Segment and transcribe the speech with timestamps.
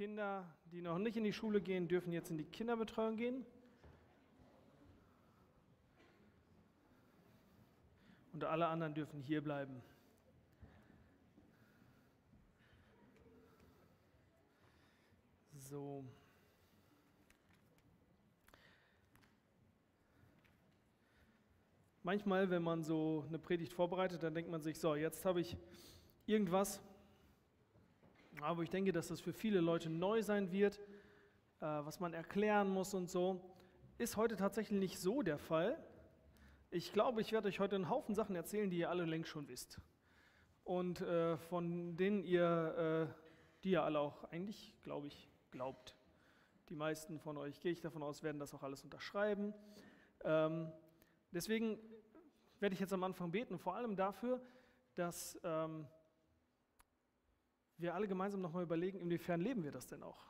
[0.00, 3.44] Kinder, die noch nicht in die Schule gehen, dürfen jetzt in die Kinderbetreuung gehen.
[8.32, 9.82] Und alle anderen dürfen hier bleiben.
[15.52, 16.02] So.
[22.02, 25.58] Manchmal, wenn man so eine Predigt vorbereitet, dann denkt man sich, so, jetzt habe ich
[26.24, 26.80] irgendwas,
[28.42, 30.78] aber ich denke, dass das für viele Leute neu sein wird,
[31.60, 33.40] äh, was man erklären muss und so.
[33.98, 35.78] Ist heute tatsächlich nicht so der Fall.
[36.70, 39.48] Ich glaube, ich werde euch heute einen Haufen Sachen erzählen, die ihr alle längst schon
[39.48, 39.80] wisst.
[40.64, 43.14] Und äh, von denen ihr, äh,
[43.64, 45.96] die ihr alle auch eigentlich, glaube ich, glaubt.
[46.68, 49.52] Die meisten von euch, gehe ich davon aus, werden das auch alles unterschreiben.
[50.22, 50.70] Ähm,
[51.32, 51.78] Deswegen
[52.58, 54.40] werde ich jetzt am Anfang beten, vor allem dafür,
[54.94, 55.86] dass ähm,
[57.80, 60.26] wir alle gemeinsam nochmal überlegen, inwiefern leben wir das denn auch?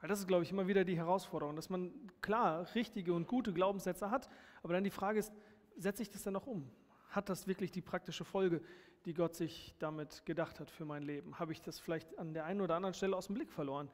[0.00, 3.52] Weil das ist, glaube ich, immer wieder die Herausforderung, dass man klar richtige und gute
[3.52, 4.28] Glaubenssätze hat,
[4.62, 5.32] aber dann die Frage ist,
[5.76, 6.70] setze ich das denn noch um?
[7.10, 8.60] Hat das wirklich die praktische Folge,
[9.06, 11.38] die Gott sich damit gedacht hat für mein Leben?
[11.38, 13.88] Habe ich das vielleicht an der einen oder anderen Stelle aus dem Blick verloren?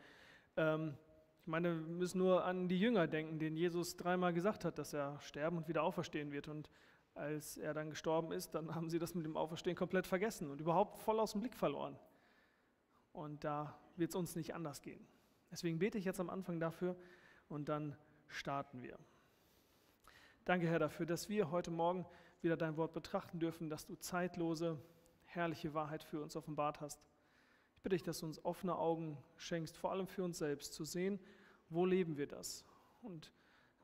[0.57, 0.95] Ähm,
[1.43, 4.93] ich meine, wir müssen nur an die Jünger denken, denen Jesus dreimal gesagt hat, dass
[4.93, 6.49] er sterben und wieder auferstehen wird.
[6.49, 6.71] Und
[7.15, 10.61] als er dann gestorben ist, dann haben sie das mit dem Auferstehen komplett vergessen und
[10.61, 11.97] überhaupt voll aus dem Blick verloren.
[13.13, 15.07] Und da wird es uns nicht anders gehen.
[15.51, 16.97] Deswegen bete ich jetzt am Anfang dafür
[17.49, 17.97] und dann
[18.29, 18.99] starten wir.
[20.45, 22.07] Danke, Herr, dafür, dass wir heute Morgen
[22.41, 24.81] wieder dein Wort betrachten dürfen, dass du zeitlose,
[25.25, 27.01] herrliche Wahrheit für uns offenbart hast.
[27.77, 30.85] Ich bitte dich, dass du uns offene Augen schenkst, vor allem für uns selbst, zu
[30.85, 31.21] sehen,
[31.69, 32.65] wo leben wir das.
[33.03, 33.33] Und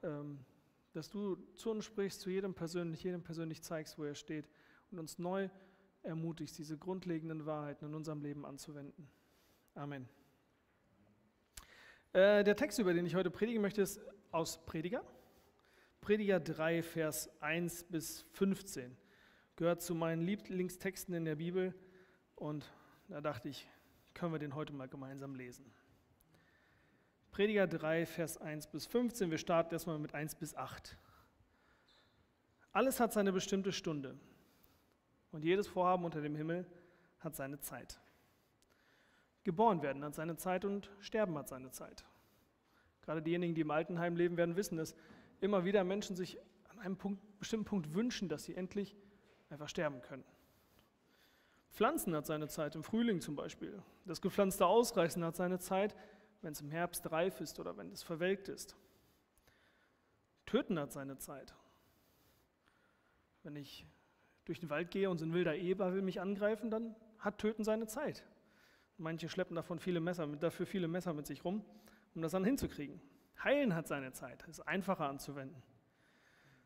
[0.03, 0.45] ähm,
[0.93, 4.49] dass du zu uns sprichst, zu jedem persönlich, jedem persönlich zeigst, wo er steht
[4.91, 5.49] und uns neu
[6.03, 9.09] ermutigst, diese grundlegenden Wahrheiten in unserem Leben anzuwenden.
[9.79, 10.09] Amen.
[12.13, 14.01] Äh, der Text, über den ich heute predigen möchte, ist
[14.33, 15.05] aus Prediger.
[16.01, 18.97] Prediger 3, Vers 1 bis 15.
[19.55, 21.77] Gehört zu meinen Lieblingstexten in der Bibel.
[22.35, 22.69] Und
[23.07, 23.69] da dachte ich,
[24.15, 25.73] können wir den heute mal gemeinsam lesen.
[27.31, 29.31] Prediger 3, Vers 1 bis 15.
[29.31, 30.99] Wir starten erstmal mit 1 bis 8.
[32.73, 34.19] Alles hat seine bestimmte Stunde
[35.31, 36.67] und jedes Vorhaben unter dem Himmel
[37.21, 38.01] hat seine Zeit.
[39.49, 42.05] Geboren werden hat seine Zeit und sterben hat seine Zeit.
[43.01, 44.95] Gerade diejenigen, die im Altenheim leben, werden wissen, dass
[45.41, 46.39] immer wieder Menschen sich
[46.69, 48.95] an einem Punkt, bestimmten Punkt wünschen, dass sie endlich
[49.49, 50.27] einfach sterben können.
[51.71, 53.83] Pflanzen hat seine Zeit, im Frühling zum Beispiel.
[54.05, 55.97] Das gepflanzte Ausreißen hat seine Zeit,
[56.43, 58.77] wenn es im Herbst reif ist oder wenn es verwelkt ist.
[60.45, 61.55] Töten hat seine Zeit.
[63.45, 63.87] Wenn ich
[64.45, 67.65] durch den Wald gehe und so ein wilder Eber will mich angreifen, dann hat Töten
[67.65, 68.23] seine Zeit.
[68.99, 71.65] Manche schleppen davon viele Messer, dafür viele Messer mit sich rum,
[72.15, 73.01] um das dann hinzukriegen.
[73.43, 75.63] Heilen hat seine Zeit, ist einfacher anzuwenden.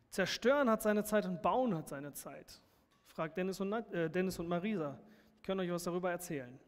[0.09, 2.59] Zerstören hat seine Zeit und bauen hat seine Zeit.
[3.05, 4.99] Fragt Dennis und, äh, Dennis und Marisa.
[5.37, 6.59] Die können euch was darüber erzählen.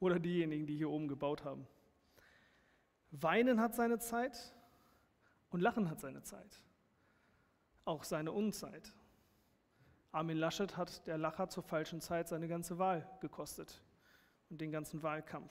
[0.00, 1.68] Oder diejenigen, die hier oben gebaut haben.
[3.12, 4.56] Weinen hat seine Zeit
[5.50, 6.60] und Lachen hat seine Zeit.
[7.84, 8.92] Auch seine Unzeit.
[10.10, 13.80] Armin Laschet hat der Lacher zur falschen Zeit seine ganze Wahl gekostet
[14.52, 15.50] und den ganzen Wahlkampf.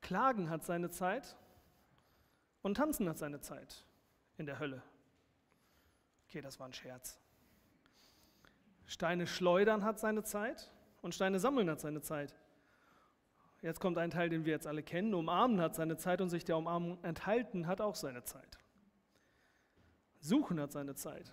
[0.00, 1.36] Klagen hat seine Zeit
[2.62, 3.86] und Tanzen hat seine Zeit
[4.36, 4.82] in der Hölle.
[6.26, 7.18] Okay, das war ein Scherz.
[8.86, 12.34] Steine schleudern hat seine Zeit und Steine sammeln hat seine Zeit.
[13.62, 15.14] Jetzt kommt ein Teil, den wir jetzt alle kennen.
[15.14, 18.58] Umarmen hat seine Zeit und sich der Umarmung enthalten hat auch seine Zeit.
[20.18, 21.32] Suchen hat seine Zeit.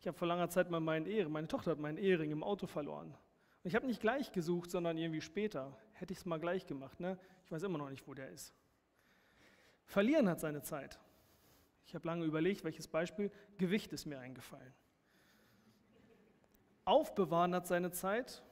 [0.00, 2.66] Ich habe vor langer Zeit mal meinen Ehering, meine Tochter hat meinen Ehering im Auto
[2.66, 3.16] verloren.
[3.62, 5.76] Und ich habe nicht gleich gesucht, sondern irgendwie später.
[5.92, 6.98] Hätte ich es mal gleich gemacht.
[6.98, 7.18] Ne?
[7.44, 8.52] Ich weiß immer noch nicht, wo der ist.
[9.84, 10.98] Verlieren hat seine Zeit.
[11.86, 13.30] Ich habe lange überlegt, welches Beispiel.
[13.58, 14.72] Gewicht ist mir eingefallen.
[16.84, 18.42] Aufbewahren hat seine Zeit,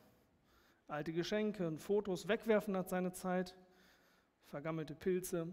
[0.86, 3.56] alte Geschenke und Fotos wegwerfen hat seine Zeit,
[4.46, 5.52] vergammelte Pilze.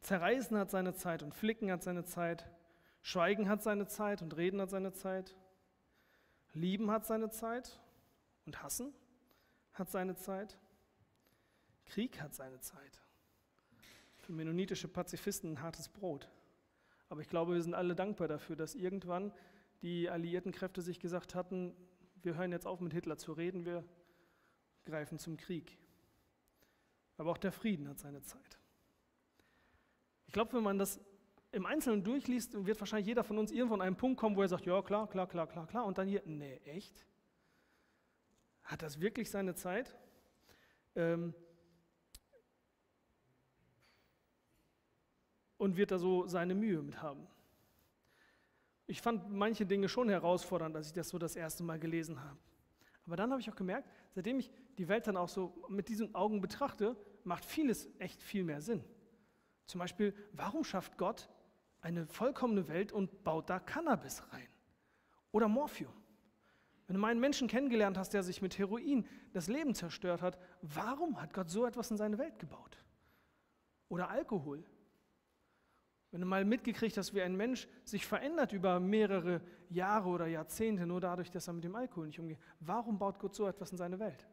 [0.00, 2.48] Zerreißen hat seine Zeit und flicken hat seine Zeit.
[3.02, 5.34] Schweigen hat seine Zeit und reden hat seine Zeit.
[6.52, 7.80] Lieben hat seine Zeit
[8.46, 8.92] und hassen
[9.72, 10.58] hat seine Zeit.
[11.86, 13.00] Krieg hat seine Zeit.
[14.16, 16.28] Für mennonitische Pazifisten ein hartes Brot.
[17.08, 19.32] Aber ich glaube, wir sind alle dankbar dafür, dass irgendwann
[19.82, 21.76] die alliierten Kräfte sich gesagt hatten,
[22.22, 23.84] wir hören jetzt auf mit Hitler zu reden, wir
[24.86, 25.78] greifen zum Krieg.
[27.18, 28.58] Aber auch der Frieden hat seine Zeit.
[30.26, 31.00] Ich glaube, wenn man das
[31.52, 34.48] im Einzelnen durchliest, wird wahrscheinlich jeder von uns irgendwo an einen Punkt kommen, wo er
[34.48, 35.84] sagt, ja klar, klar, klar, klar, klar.
[35.84, 37.06] Und dann hier, nee, echt?
[38.64, 39.96] Hat das wirklich seine Zeit?
[40.96, 41.34] Ähm,
[45.58, 47.26] und wird da so seine Mühe mit haben?
[48.86, 52.38] Ich fand manche Dinge schon herausfordernd, als ich das so das erste Mal gelesen habe.
[53.06, 56.14] Aber dann habe ich auch gemerkt, seitdem ich die Welt dann auch so mit diesen
[56.14, 58.84] Augen betrachte, macht vieles echt viel mehr Sinn.
[59.66, 61.30] Zum Beispiel, warum schafft Gott
[61.80, 64.48] eine vollkommene Welt und baut da Cannabis rein?
[65.32, 65.92] Oder Morphium?
[66.86, 70.38] Wenn du mal einen Menschen kennengelernt hast, der sich mit Heroin das Leben zerstört hat,
[70.60, 72.76] warum hat Gott so etwas in seine Welt gebaut?
[73.88, 74.64] Oder Alkohol?
[76.10, 80.86] Wenn du mal mitgekriegt hast, wie ein Mensch sich verändert über mehrere Jahre oder Jahrzehnte,
[80.86, 83.78] nur dadurch, dass er mit dem Alkohol nicht umgeht, warum baut Gott so etwas in
[83.78, 84.26] seine Welt?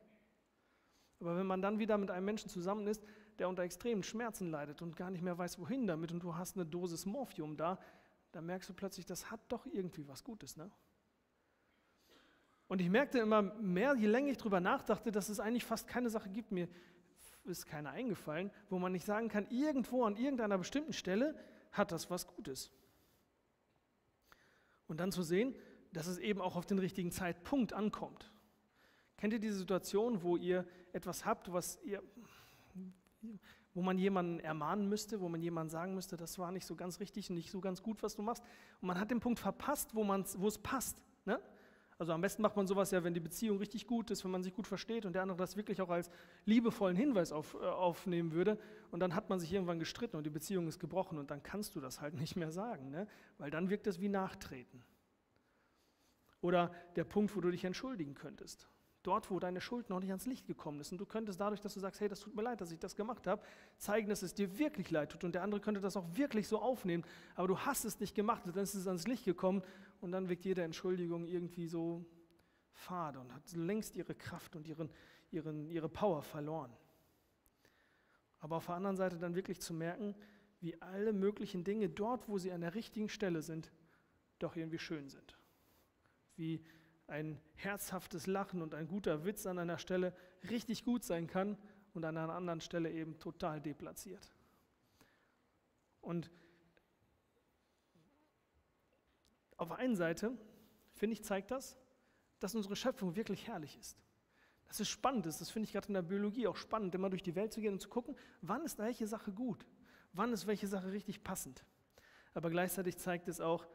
[1.19, 3.03] Aber wenn man dann wieder mit einem Menschen zusammen ist,
[3.39, 6.55] der unter extremen Schmerzen leidet und gar nicht mehr weiß, wohin damit, und du hast
[6.55, 7.79] eine Dosis Morphium da,
[8.31, 10.57] dann merkst du plötzlich, das hat doch irgendwie was Gutes.
[10.57, 10.69] Ne?
[12.71, 16.09] Und ich merkte immer mehr, je länger ich darüber nachdachte, dass es eigentlich fast keine
[16.09, 16.69] Sache gibt, mir
[17.43, 21.35] ist keine eingefallen, wo man nicht sagen kann, irgendwo an irgendeiner bestimmten Stelle
[21.73, 22.71] hat das was Gutes.
[24.87, 25.53] Und dann zu sehen,
[25.91, 28.31] dass es eben auch auf den richtigen Zeitpunkt ankommt.
[29.17, 32.01] Kennt ihr diese Situation, wo ihr etwas habt, was ihr,
[33.73, 37.01] wo man jemanden ermahnen müsste, wo man jemandem sagen müsste, das war nicht so ganz
[37.01, 38.41] richtig und nicht so ganz gut, was du machst.
[38.79, 41.03] Und man hat den Punkt verpasst, wo, wo es passt.
[41.25, 41.37] Ne?
[42.01, 44.41] Also am besten macht man sowas ja, wenn die Beziehung richtig gut ist, wenn man
[44.41, 46.09] sich gut versteht und der andere das wirklich auch als
[46.45, 48.57] liebevollen Hinweis auf, äh, aufnehmen würde.
[48.89, 51.75] Und dann hat man sich irgendwann gestritten und die Beziehung ist gebrochen und dann kannst
[51.75, 53.07] du das halt nicht mehr sagen, ne?
[53.37, 54.83] weil dann wirkt es wie Nachtreten.
[56.41, 58.67] Oder der Punkt, wo du dich entschuldigen könntest.
[59.03, 60.91] Dort, wo deine Schuld noch nicht ans Licht gekommen ist.
[60.91, 62.95] Und du könntest dadurch, dass du sagst, hey, das tut mir leid, dass ich das
[62.95, 63.43] gemacht habe,
[63.77, 65.23] zeigen, dass es dir wirklich leid tut.
[65.23, 67.03] Und der andere könnte das auch wirklich so aufnehmen.
[67.35, 69.63] Aber du hast es nicht gemacht, dann ist es ans Licht gekommen.
[70.01, 72.05] Und dann wirkt jede Entschuldigung irgendwie so
[72.73, 74.89] fade und hat längst ihre Kraft und ihren,
[75.31, 76.71] ihren, ihre Power verloren.
[78.39, 80.15] Aber auf der anderen Seite dann wirklich zu merken,
[80.59, 83.71] wie alle möglichen Dinge dort, wo sie an der richtigen Stelle sind,
[84.39, 85.37] doch irgendwie schön sind.
[86.35, 86.63] Wie
[87.07, 90.15] ein herzhaftes Lachen und ein guter Witz an einer Stelle
[90.49, 91.57] richtig gut sein kann
[91.93, 94.31] und an einer anderen Stelle eben total deplatziert.
[95.99, 96.31] Und
[99.61, 100.35] auf der einen Seite,
[100.95, 101.77] finde ich, zeigt das,
[102.39, 103.95] dass unsere Schöpfung wirklich herrlich ist.
[104.67, 107.35] Das ist spannend, das finde ich gerade in der Biologie auch spannend, immer durch die
[107.35, 109.67] Welt zu gehen und zu gucken, wann ist welche Sache gut,
[110.13, 111.63] wann ist welche Sache richtig passend.
[112.33, 113.67] Aber gleichzeitig zeigt es auch,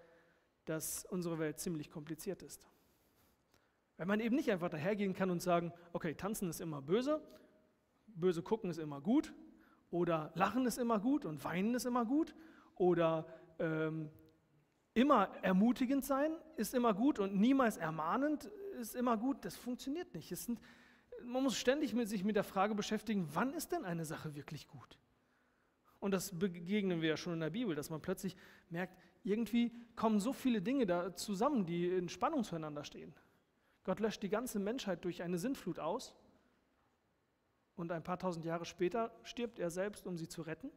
[0.65, 2.67] dass unsere Welt ziemlich kompliziert ist.
[3.97, 7.23] Weil man eben nicht einfach dahergehen kann und sagen, okay, tanzen ist immer böse,
[8.09, 9.33] böse gucken ist immer gut,
[9.91, 12.35] oder lachen ist immer gut und weinen ist immer gut,
[12.75, 13.25] oder
[13.61, 14.11] ähm,
[14.97, 18.47] immer ermutigend sein ist immer gut und niemals ermahnend
[18.81, 19.45] ist immer gut.
[19.45, 20.35] Das funktioniert nicht.
[20.35, 20.59] Sind,
[21.23, 24.67] man muss ständig mit sich mit der Frage beschäftigen, wann ist denn eine Sache wirklich
[24.69, 24.99] gut?
[26.01, 28.37] Und das begegnen wir ja schon in der Bibel, dass man plötzlich
[28.71, 33.13] merkt, irgendwie kommen so viele Dinge da zusammen, die in Spannung zueinander stehen.
[33.85, 36.15] Gott löscht die ganze Menschheit durch eine Sintflut aus
[37.75, 40.71] und ein paar tausend Jahre später stirbt er selbst, um sie zu retten.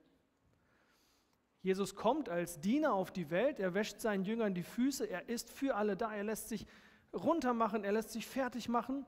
[1.62, 5.52] Jesus kommt als Diener auf die Welt, er wäscht seinen Jüngern die Füße, er ist
[5.52, 6.66] für alle da, er lässt sich
[7.14, 9.06] runtermachen, er lässt sich fertig machen,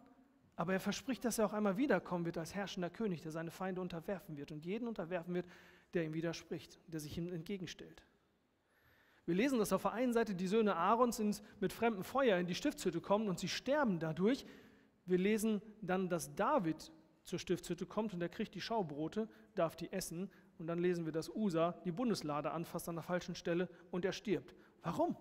[0.55, 3.79] aber er verspricht, dass er auch einmal wiederkommen wird als herrschender König, der seine Feinde
[3.79, 5.45] unterwerfen wird und jeden unterwerfen wird,
[5.93, 8.03] der ihm widerspricht, der sich ihm entgegenstellt.
[9.25, 12.55] Wir lesen, dass auf der einen Seite die Söhne Aarons mit fremdem Feuer in die
[12.55, 14.45] Stiftshütte kommen und sie sterben dadurch.
[15.05, 16.91] Wir lesen dann, dass David
[17.23, 20.29] zur Stiftshütte kommt und er kriegt die Schaubrote, darf die essen.
[20.61, 24.11] Und dann lesen wir, dass Usa die Bundeslade anfasst an der falschen Stelle und er
[24.11, 24.53] stirbt.
[24.83, 25.17] Warum?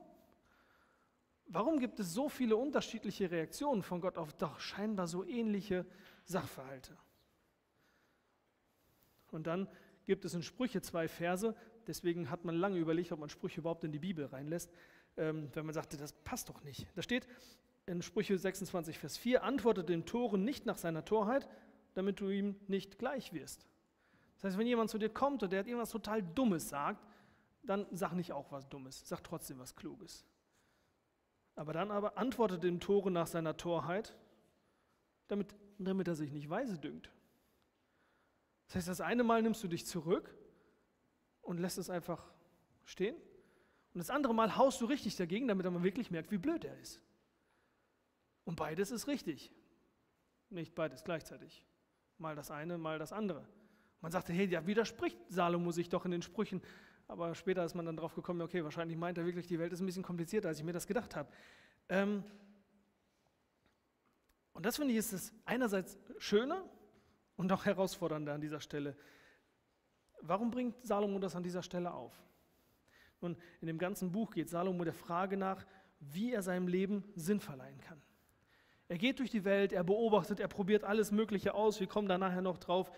[1.46, 5.86] Warum gibt es so viele unterschiedliche Reaktionen von Gott auf doch scheinbar so ähnliche
[6.26, 6.94] Sachverhalte?
[9.30, 9.66] Und dann
[10.04, 11.56] gibt es in Sprüche zwei Verse,
[11.86, 14.70] deswegen hat man lange überlegt, ob man Sprüche überhaupt in die Bibel reinlässt,
[15.16, 16.86] ähm, wenn man sagte, das passt doch nicht.
[16.96, 17.26] Da steht
[17.86, 21.48] in Sprüche 26, Vers 4, antwortet dem Toren nicht nach seiner Torheit,
[21.94, 23.69] damit du ihm nicht gleich wirst.
[24.40, 27.06] Das heißt, wenn jemand zu dir kommt und der hat irgendwas total Dummes sagt,
[27.62, 30.24] dann sag nicht auch was Dummes, sag trotzdem was Kluges.
[31.56, 34.16] Aber dann aber antwortet dem Tore nach seiner Torheit,
[35.28, 37.10] damit, damit er sich nicht weise dünkt.
[38.66, 40.34] Das heißt, das eine Mal nimmst du dich zurück
[41.42, 42.32] und lässt es einfach
[42.86, 43.16] stehen.
[43.92, 46.64] Und das andere Mal haust du richtig dagegen, damit er mal wirklich merkt, wie blöd
[46.64, 47.02] er ist.
[48.44, 49.52] Und beides ist richtig.
[50.48, 51.62] Nicht beides gleichzeitig.
[52.16, 53.46] Mal das eine, mal das andere.
[54.00, 56.62] Man sagte, hey, ja, widerspricht Salomo sich doch in den Sprüchen.
[57.06, 59.80] Aber später ist man dann drauf gekommen, okay, wahrscheinlich meint er wirklich, die Welt ist
[59.80, 61.28] ein bisschen komplizierter, als ich mir das gedacht habe.
[61.88, 62.24] Ähm
[64.52, 66.62] und das finde ich ist das einerseits Schöne
[67.36, 68.96] und auch Herausfordernde an dieser Stelle.
[70.20, 72.12] Warum bringt Salomo das an dieser Stelle auf?
[73.20, 75.66] Und in dem ganzen Buch geht Salomo der Frage nach,
[75.98, 78.00] wie er seinem Leben Sinn verleihen kann.
[78.88, 82.18] Er geht durch die Welt, er beobachtet, er probiert alles Mögliche aus, wir kommen da
[82.18, 82.90] nachher noch drauf.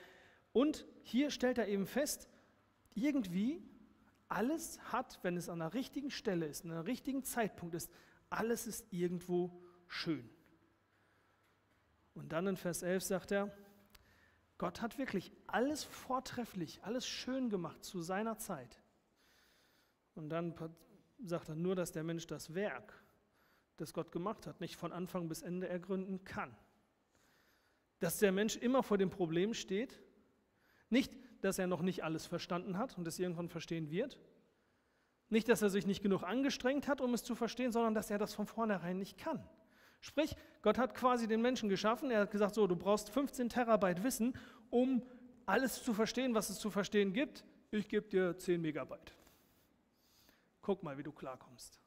[0.53, 2.29] Und hier stellt er eben fest,
[2.95, 3.63] irgendwie
[4.29, 7.91] alles hat, wenn es an der richtigen Stelle ist, an einem richtigen Zeitpunkt ist,
[8.31, 10.29] alles ist irgendwo schön.
[12.15, 13.55] Und dann in Vers 11 sagt er,
[14.59, 18.81] Gott hat wirklich alles vortrefflich, alles schön gemacht zu seiner Zeit.
[20.15, 20.55] Und dann
[21.25, 23.03] sagt er nur, dass der Mensch das Werk,
[23.77, 26.55] das Gott gemacht hat, nicht von Anfang bis Ende ergründen kann.
[27.99, 30.01] Dass der Mensch immer vor dem Problem steht,
[30.93, 34.19] nicht, dass er noch nicht alles verstanden hat und es irgendwann verstehen wird,
[35.29, 38.19] nicht, dass er sich nicht genug angestrengt hat, um es zu verstehen, sondern dass er
[38.19, 39.43] das von vornherein nicht kann.
[40.01, 44.03] Sprich, Gott hat quasi den Menschen geschaffen, er hat gesagt, so, du brauchst 15 Terabyte
[44.03, 44.35] Wissen,
[44.69, 45.03] um
[45.47, 47.45] alles zu verstehen, was es zu verstehen gibt.
[47.71, 49.15] Ich gebe dir 10 Megabyte.
[50.61, 51.81] Guck mal, wie du klarkommst.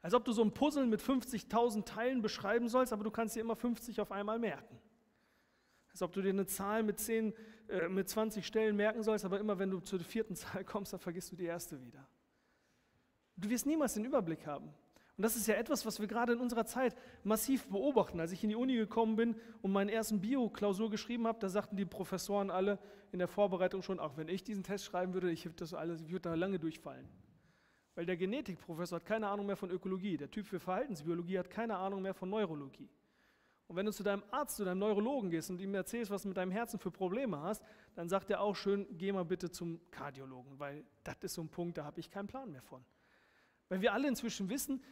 [0.00, 3.40] Als ob du so ein Puzzle mit 50.000 Teilen beschreiben sollst, aber du kannst dir
[3.40, 4.78] immer 50 auf einmal merken.
[5.96, 7.32] Als ob du dir eine Zahl mit, 10,
[7.70, 11.00] äh, mit 20 Stellen merken sollst, aber immer wenn du zur vierten Zahl kommst, dann
[11.00, 12.06] vergisst du die erste wieder.
[13.38, 14.66] Du wirst niemals den Überblick haben.
[14.66, 18.20] Und das ist ja etwas, was wir gerade in unserer Zeit massiv beobachten.
[18.20, 21.78] Als ich in die Uni gekommen bin und meinen ersten Bio-Klausur geschrieben habe, da sagten
[21.78, 22.78] die Professoren alle
[23.10, 26.02] in der Vorbereitung schon, auch wenn ich diesen Test schreiben würde, ich würde das alles,
[26.02, 27.08] ich würde da lange durchfallen.
[27.94, 31.78] Weil der Genetikprofessor hat keine Ahnung mehr von Ökologie, der Typ für Verhaltensbiologie hat keine
[31.78, 32.90] Ahnung mehr von Neurologie.
[33.68, 36.28] Und wenn du zu deinem Arzt, zu deinem Neurologen gehst und ihm erzählst, was du
[36.28, 39.80] mit deinem Herzen für Probleme hast, dann sagt er auch schön, geh mal bitte zum
[39.90, 42.84] Kardiologen, weil das ist so ein Punkt, da habe ich keinen Plan mehr von.
[43.68, 44.82] Weil wir alle inzwischen wissen,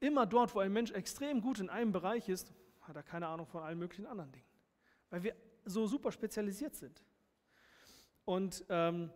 [0.00, 3.46] immer dort, wo ein Mensch extrem gut in einem Bereich ist, hat er keine Ahnung
[3.46, 4.46] von allen möglichen anderen Dingen.
[5.10, 7.02] Weil wir so super spezialisiert sind.
[8.24, 9.10] Und ähm,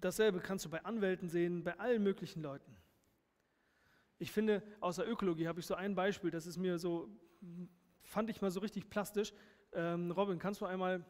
[0.00, 2.79] dasselbe kannst du bei Anwälten sehen, bei allen möglichen Leuten.
[4.20, 7.08] Ich finde, aus der Ökologie habe ich so ein Beispiel, das ist mir so,
[8.02, 9.32] fand ich mal so richtig plastisch.
[9.72, 11.02] Ähm, Robin, kannst du einmal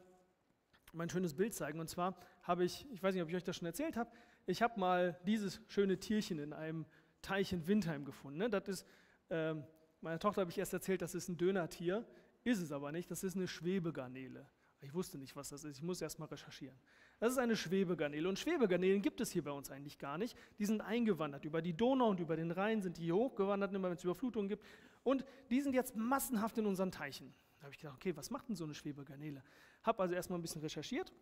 [0.92, 1.80] mein schönes Bild zeigen?
[1.80, 4.12] Und zwar habe ich, ich weiß nicht, ob ich euch das schon erzählt habe,
[4.46, 6.86] ich habe mal dieses schöne Tierchen in einem
[7.20, 8.38] Teich in Windheim gefunden.
[8.38, 8.48] Ne?
[8.48, 8.86] Das ist,
[9.28, 9.54] äh,
[10.00, 12.06] meiner Tochter habe ich erst erzählt, das ist ein Dönertier,
[12.44, 14.46] ist es aber nicht, das ist eine Schwebegarnele.
[14.82, 16.76] Ich wusste nicht, was das ist, ich muss erst mal recherchieren.
[17.18, 20.36] Das ist eine Schwebegarnele und Schwebegarnelen gibt es hier bei uns eigentlich gar nicht.
[20.58, 21.44] Die sind eingewandert.
[21.44, 24.48] Über die Donau und über den Rhein sind die hier hochgewandert, immer wenn es Überflutungen
[24.48, 24.64] gibt.
[25.02, 27.34] Und die sind jetzt massenhaft in unseren Teichen.
[27.58, 29.42] Da habe ich gedacht, okay, was macht denn so eine Schwebegarnele?
[29.82, 31.12] Habe also erstmal ein bisschen recherchiert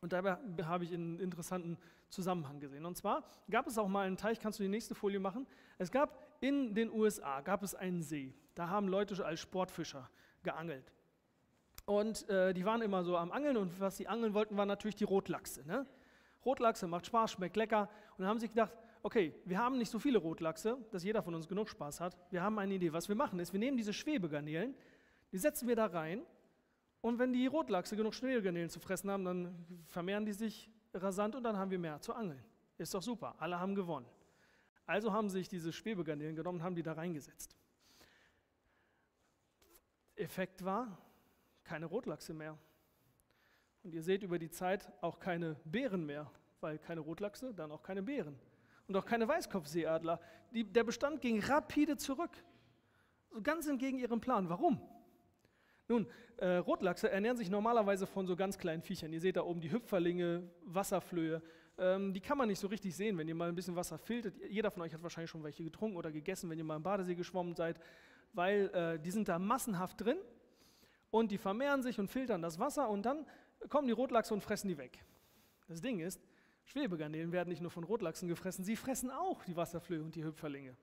[0.00, 1.76] und dabei habe ich einen interessanten
[2.10, 2.86] Zusammenhang gesehen.
[2.86, 5.46] Und zwar gab es auch mal einen Teich, kannst du die nächste Folie machen?
[5.78, 8.34] Es gab in den USA gab es einen See.
[8.54, 10.08] Da haben Leute als Sportfischer
[10.44, 10.92] geangelt.
[11.88, 14.96] Und äh, die waren immer so am Angeln und was sie angeln wollten, war natürlich
[14.96, 15.66] die Rotlachse.
[15.66, 15.86] Ne?
[16.44, 17.88] Rotlachse macht Spaß, schmeckt lecker.
[18.10, 21.34] Und dann haben sie gedacht, okay, wir haben nicht so viele Rotlachse, dass jeder von
[21.34, 22.14] uns genug Spaß hat.
[22.30, 22.92] Wir haben eine Idee.
[22.92, 24.74] Was wir machen ist, wir nehmen diese Schwebegarnelen,
[25.32, 26.20] die setzen wir da rein
[27.00, 31.42] und wenn die Rotlachse genug Schwebegarnelen zu fressen haben, dann vermehren die sich rasant und
[31.42, 32.44] dann haben wir mehr zu angeln.
[32.76, 34.06] Ist doch super, alle haben gewonnen.
[34.84, 37.56] Also haben sich diese Schwebegarnelen genommen und haben die da reingesetzt.
[40.16, 40.98] Effekt war,
[41.68, 42.56] keine Rotlachse mehr.
[43.82, 47.82] Und ihr seht über die Zeit auch keine Bären mehr, weil keine Rotlachse, dann auch
[47.82, 48.38] keine Bären.
[48.86, 50.18] Und auch keine Weißkopfseeadler.
[50.50, 52.30] Die, der Bestand ging rapide zurück.
[53.30, 54.48] So ganz entgegen ihrem Plan.
[54.48, 54.80] Warum?
[55.88, 56.06] Nun,
[56.38, 59.12] äh, Rotlachse ernähren sich normalerweise von so ganz kleinen Viechern.
[59.12, 61.42] Ihr seht da oben die Hüpferlinge, Wasserflöhe.
[61.76, 64.34] Ähm, die kann man nicht so richtig sehen, wenn ihr mal ein bisschen Wasser filtert.
[64.48, 67.14] Jeder von euch hat wahrscheinlich schon welche getrunken oder gegessen, wenn ihr mal im Badesee
[67.14, 67.78] geschwommen seid,
[68.32, 70.16] weil äh, die sind da massenhaft drin
[71.10, 73.26] und die vermehren sich und filtern das Wasser und dann
[73.68, 75.04] kommen die Rotlachse und fressen die weg.
[75.66, 76.20] Das Ding ist,
[76.64, 80.76] Schwebegarnelen werden nicht nur von Rotlachsen gefressen, sie fressen auch die Wasserflöhe und die Hüpferlinge.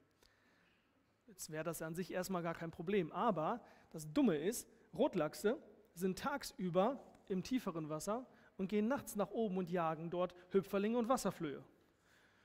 [1.28, 5.58] Jetzt wäre das an sich erstmal gar kein Problem, aber das Dumme ist, Rotlachse
[5.94, 8.26] sind tagsüber im tieferen Wasser
[8.58, 11.64] und gehen nachts nach oben und jagen dort Hüpferlinge und Wasserflöhe.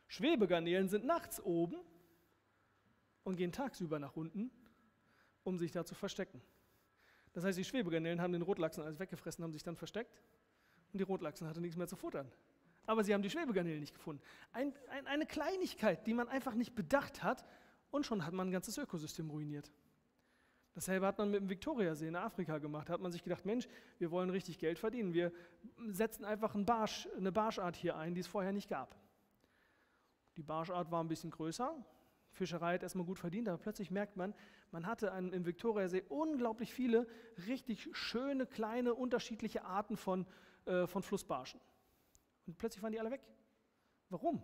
[0.08, 1.76] Schwebegarnelen sind nachts oben
[3.22, 4.50] und gehen tagsüber nach unten,
[5.44, 6.42] um sich da zu verstecken.
[7.32, 10.20] Das heißt, die Schwebegarnelen haben den Rotlachsen alles weggefressen, haben sich dann versteckt
[10.92, 12.30] und die Rotlachsen hatten nichts mehr zu futtern.
[12.86, 14.22] Aber sie haben die Schwebegarnelen nicht gefunden.
[14.52, 17.44] Ein, ein, eine Kleinigkeit, die man einfach nicht bedacht hat
[17.90, 19.70] und schon hat man ein ganzes Ökosystem ruiniert.
[20.74, 22.88] Dasselbe hat man mit dem Viktoriasee in Afrika gemacht.
[22.88, 23.68] Da hat man sich gedacht, Mensch,
[23.98, 25.12] wir wollen richtig Geld verdienen.
[25.12, 25.32] Wir
[25.88, 28.96] setzen einfach einen Barsch, eine Barschart hier ein, die es vorher nicht gab.
[30.36, 31.74] Die Barschart war ein bisschen größer.
[32.30, 34.34] Fischerei hat erstmal gut verdient, aber plötzlich merkt man,
[34.70, 37.06] man hatte einen, im Viktoriasee unglaublich viele
[37.46, 40.26] richtig schöne, kleine, unterschiedliche Arten von,
[40.66, 41.60] äh, von Flussbarschen.
[42.46, 43.22] Und plötzlich waren die alle weg.
[44.08, 44.42] Warum?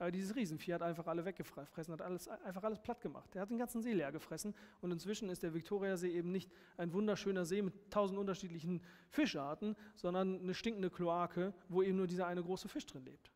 [0.00, 3.36] Aber dieses Riesenvieh hat einfach alle weggefressen, hat alles, einfach alles platt gemacht.
[3.36, 6.94] Er hat den ganzen See leer gefressen und inzwischen ist der Viktoriasee eben nicht ein
[6.94, 12.42] wunderschöner See mit tausend unterschiedlichen Fischarten, sondern eine stinkende Kloake, wo eben nur dieser eine
[12.42, 13.30] große Fisch drin lebt.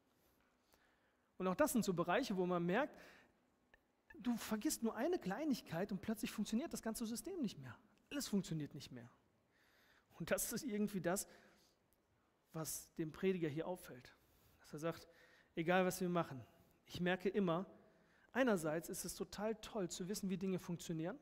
[1.36, 2.96] Und auch das sind so Bereiche, wo man merkt,
[4.26, 7.76] du vergisst nur eine Kleinigkeit und plötzlich funktioniert das ganze System nicht mehr.
[8.10, 9.10] Alles funktioniert nicht mehr.
[10.14, 11.26] Und das ist irgendwie das,
[12.52, 14.14] was dem Prediger hier auffällt.
[14.60, 15.08] Dass er sagt,
[15.54, 16.40] egal was wir machen,
[16.86, 17.66] ich merke immer,
[18.32, 21.18] einerseits ist es total toll zu wissen, wie Dinge funktionieren.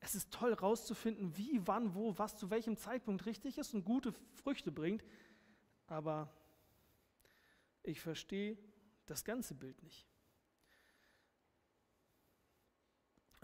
[0.00, 4.12] Es ist toll herauszufinden, wie, wann, wo, was zu welchem Zeitpunkt richtig ist und gute
[4.34, 5.04] Früchte bringt.
[5.86, 6.34] Aber
[7.82, 8.58] ich verstehe
[9.06, 10.06] das ganze Bild nicht.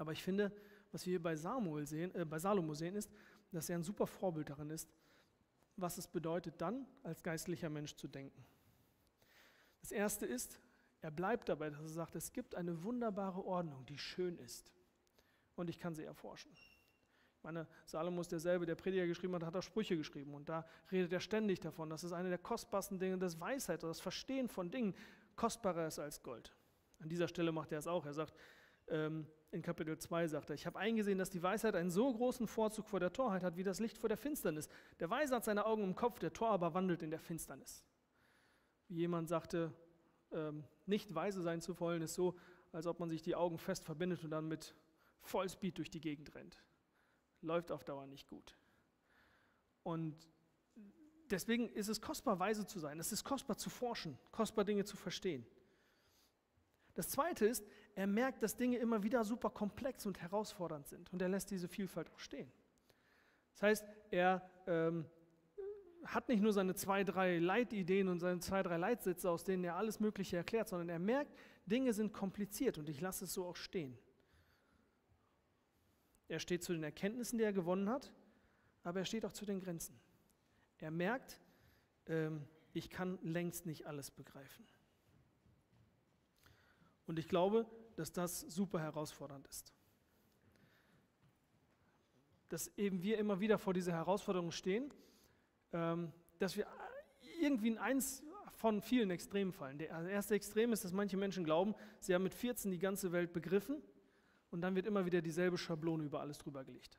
[0.01, 0.51] Aber ich finde,
[0.93, 3.13] was wir hier bei, Samuel sehen, äh, bei Salomo sehen, ist,
[3.53, 4.89] dass er ein super Vorbild darin ist,
[5.77, 8.43] was es bedeutet, dann als geistlicher Mensch zu denken.
[9.83, 10.59] Das erste ist,
[11.03, 14.73] er bleibt dabei, dass er sagt, es gibt eine wunderbare Ordnung, die schön ist.
[15.55, 16.51] Und ich kann sie erforschen.
[16.55, 16.81] Ich
[17.43, 20.33] meine, Salomo ist derselbe, der Prediger geschrieben hat, hat auch Sprüche geschrieben.
[20.33, 24.01] Und da redet er ständig davon, dass es eine der kostbarsten Dinge des Weisheit, das
[24.01, 24.95] Verstehen von Dingen
[25.37, 26.57] kostbarer ist als Gold.
[27.01, 28.07] An dieser Stelle macht er es auch.
[28.07, 28.35] Er sagt,
[28.89, 32.47] ähm, in Kapitel 2 sagt er, ich habe eingesehen, dass die Weisheit einen so großen
[32.47, 34.69] Vorzug vor der Torheit hat, wie das Licht vor der Finsternis.
[35.01, 37.85] Der Weise hat seine Augen im Kopf, der Tor aber wandelt in der Finsternis.
[38.89, 39.73] Wie jemand sagte,
[40.33, 42.37] ähm, nicht weise sein zu wollen, ist so,
[42.73, 44.75] als ob man sich die Augen fest verbindet und dann mit
[45.23, 46.63] Vollspeed durch die Gegend rennt.
[47.43, 48.57] Läuft auf Dauer nicht gut.
[49.83, 50.17] Und
[51.31, 53.01] deswegen ist es kostbar, weise zu sein.
[53.01, 55.45] Es ist kostbar zu forschen, kostbar Dinge zu verstehen.
[56.95, 57.65] Das Zweite ist,
[58.01, 61.69] er merkt, dass Dinge immer wieder super komplex und herausfordernd sind und er lässt diese
[61.69, 62.51] Vielfalt auch stehen.
[63.53, 65.05] Das heißt, er ähm,
[66.05, 69.77] hat nicht nur seine zwei, drei Leitideen und seine zwei, drei Leitsätze, aus denen er
[69.77, 71.37] alles Mögliche erklärt, sondern er merkt,
[71.67, 73.99] Dinge sind kompliziert und ich lasse es so auch stehen.
[76.29, 78.11] Er steht zu den Erkenntnissen, die er gewonnen hat,
[78.83, 80.01] aber er steht auch zu den Grenzen.
[80.79, 81.39] Er merkt,
[82.07, 84.67] ähm, ich kann längst nicht alles begreifen.
[87.07, 89.73] Und ich glaube, dass das super herausfordernd ist.
[92.49, 94.93] Dass eben wir immer wieder vor dieser Herausforderung stehen
[95.73, 96.67] ähm, dass wir
[97.41, 98.23] irgendwie in eins
[98.53, 99.79] von vielen Extremen fallen.
[99.79, 103.33] Der erste Extrem ist, dass manche Menschen glauben, sie haben mit 14 die ganze Welt
[103.33, 103.83] begriffen
[104.51, 106.99] und dann wird immer wieder dieselbe Schablone über alles drüber gelegt.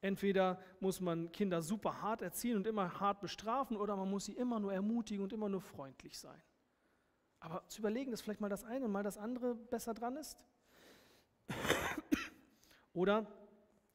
[0.00, 4.32] Entweder muss man Kinder super hart erziehen und immer hart bestrafen oder man muss sie
[4.32, 6.40] immer nur ermutigen und immer nur freundlich sein.
[7.44, 10.38] Aber zu überlegen, dass vielleicht mal das eine und mal das andere besser dran ist.
[12.94, 13.26] Oder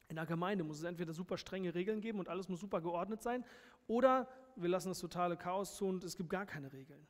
[0.06, 3.22] in der Gemeinde muss es entweder super strenge Regeln geben und alles muss super geordnet
[3.22, 3.44] sein,
[3.88, 7.04] oder wir lassen das totale Chaos zu und es gibt gar keine Regeln.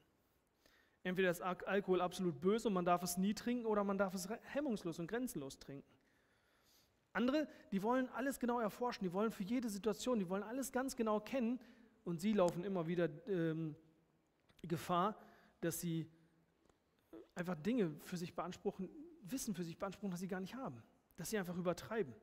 [1.02, 4.28] Entweder ist Alkohol absolut böse und man darf es nie trinken, oder man darf es
[4.42, 5.88] hemmungslos und grenzenlos trinken.
[7.12, 10.96] Andere, die wollen alles genau erforschen, die wollen für jede Situation, die wollen alles ganz
[10.96, 11.60] genau kennen
[12.04, 13.76] und sie laufen immer wieder ähm,
[14.62, 15.16] Gefahr,
[15.60, 16.06] dass sie
[17.40, 18.88] einfach Dinge für sich beanspruchen,
[19.22, 20.82] Wissen für sich beanspruchen, das sie gar nicht haben,
[21.16, 22.14] dass sie einfach übertreiben.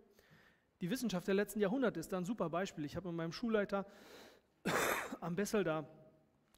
[0.81, 2.85] Die Wissenschaft der letzten Jahrhunderte ist da ein super Beispiel.
[2.85, 3.85] Ich habe mit meinem Schulleiter
[5.19, 5.87] am Bessel da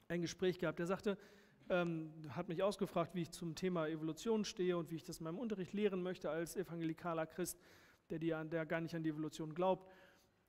[0.10, 0.80] ein Gespräch gehabt.
[0.80, 1.18] Der sagte,
[1.70, 5.24] ähm, hat mich ausgefragt, wie ich zum Thema Evolution stehe und wie ich das in
[5.24, 7.60] meinem Unterricht lehren möchte als evangelikaler Christ,
[8.10, 9.90] der, die, der gar nicht an die Evolution glaubt.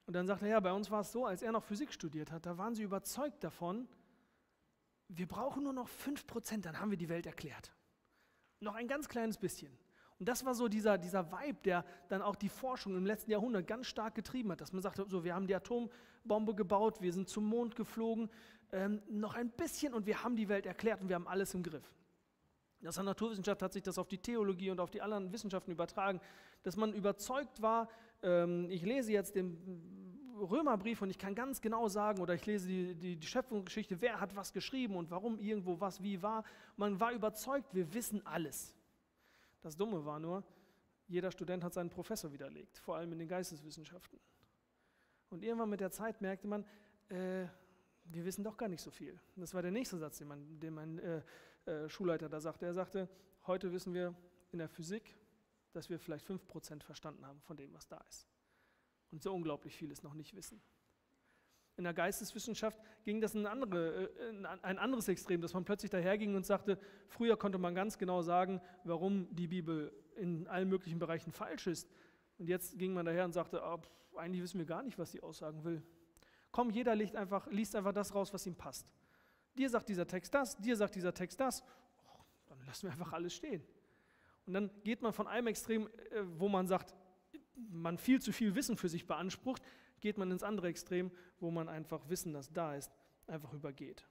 [0.07, 2.33] Und dann sagte er, ja, bei uns war es so, als er noch Physik studiert
[2.33, 3.87] hat, da waren sie überzeugt davon,
[5.09, 7.73] wir brauchen nur noch 5%, dann haben wir die Welt erklärt.
[8.61, 9.73] Noch ein ganz kleines bisschen.
[10.19, 13.67] Und das war so dieser, dieser Vibe, der dann auch die Forschung im letzten Jahrhundert
[13.67, 17.29] ganz stark getrieben hat, dass man sagte, so, wir haben die Atombombe gebaut, wir sind
[17.29, 18.29] zum Mond geflogen,
[18.71, 21.63] ähm, noch ein bisschen und wir haben die Welt erklärt und wir haben alles im
[21.63, 21.91] Griff.
[22.87, 26.21] Aus der Naturwissenschaft hat sich das auf die Theologie und auf die anderen Wissenschaften übertragen,
[26.63, 27.89] dass man überzeugt war,
[28.23, 30.10] ähm, ich lese jetzt den
[30.41, 34.21] Römerbrief und ich kann ganz genau sagen, oder ich lese die, die, die Schöpfungsgeschichte, wer
[34.21, 36.45] hat was geschrieben und warum irgendwo was wie war.
[36.77, 38.75] Man war überzeugt, wir wissen alles.
[39.61, 40.43] Das Dumme war nur,
[41.07, 44.19] jeder Student hat seinen Professor widerlegt, vor allem in den Geisteswissenschaften.
[45.29, 46.65] Und irgendwann mit der Zeit merkte man,
[47.09, 47.47] äh,
[48.05, 49.19] wir wissen doch gar nicht so viel.
[49.37, 51.23] Das war der nächste Satz, den, man, den mein äh,
[51.67, 52.67] äh, Schulleiter da sagte.
[52.67, 53.09] Er sagte,
[53.47, 54.15] heute wissen wir
[54.53, 55.17] in der Physik,
[55.73, 58.27] dass wir vielleicht 5% verstanden haben von dem, was da ist.
[59.11, 60.61] Und so unglaublich vieles noch nicht wissen.
[61.77, 65.91] In der Geisteswissenschaft ging das in andere, äh, in ein anderes Extrem, dass man plötzlich
[65.91, 70.99] daherging und sagte, früher konnte man ganz genau sagen, warum die Bibel in allen möglichen
[70.99, 71.89] Bereichen falsch ist.
[72.39, 75.13] Und jetzt ging man daher und sagte, oh, pff, eigentlich wissen wir gar nicht, was
[75.13, 75.83] sie aussagen will.
[76.53, 78.87] Komm, jeder liest einfach, liest einfach das raus, was ihm passt.
[79.57, 81.63] Dir sagt dieser Text das, dir sagt dieser Text das,
[82.13, 83.63] oh, dann lassen wir einfach alles stehen.
[84.47, 86.95] Und dann geht man von einem Extrem, äh, wo man sagt,
[87.71, 89.63] man viel zu viel Wissen für sich beansprucht,
[90.01, 92.91] geht man ins andere Extrem, wo man einfach Wissen, das da ist,
[93.27, 94.07] einfach übergeht.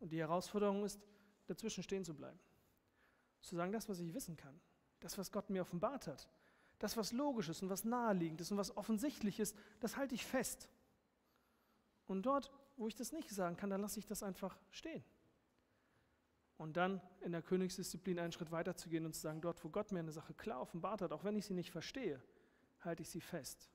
[0.00, 1.00] Und die Herausforderung ist,
[1.46, 2.38] dazwischen stehen zu bleiben.
[3.40, 4.58] Zu sagen, das, was ich wissen kann,
[5.00, 6.28] das, was Gott mir offenbart hat,
[6.78, 10.24] das, was logisch ist und was naheliegend ist und was offensichtlich ist, das halte ich
[10.24, 10.68] fest.
[12.06, 15.04] Und dort, wo ich das nicht sagen kann, da lasse ich das einfach stehen.
[16.60, 19.70] Und dann in der Königsdisziplin einen Schritt weiter zu gehen und zu sagen, dort, wo
[19.70, 22.20] Gott mir eine Sache klar offenbart hat, auch wenn ich sie nicht verstehe,
[22.80, 23.70] halte ich sie fest.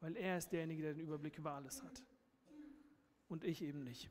[0.00, 2.02] Weil er ist derjenige, der den Überblick über alles hat.
[3.28, 4.08] Und ich eben nicht.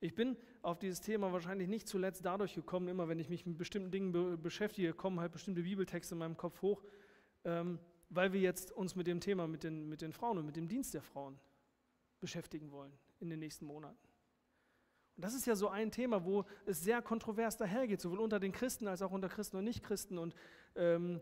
[0.00, 3.56] Ich bin auf dieses Thema wahrscheinlich nicht zuletzt dadurch gekommen, immer wenn ich mich mit
[3.56, 6.82] bestimmten Dingen be beschäftige, kommen halt bestimmte Bibeltexte in meinem Kopf hoch,
[7.44, 7.78] ähm,
[8.10, 10.66] weil wir jetzt uns mit dem Thema, mit den, mit den Frauen und mit dem
[10.66, 11.38] Dienst der Frauen
[12.18, 14.07] beschäftigen wollen in den nächsten Monaten.
[15.20, 18.86] Das ist ja so ein Thema, wo es sehr kontrovers dahergeht, sowohl unter den Christen
[18.86, 20.34] als auch unter Christen und Nichtchristen und
[20.76, 21.20] ähm,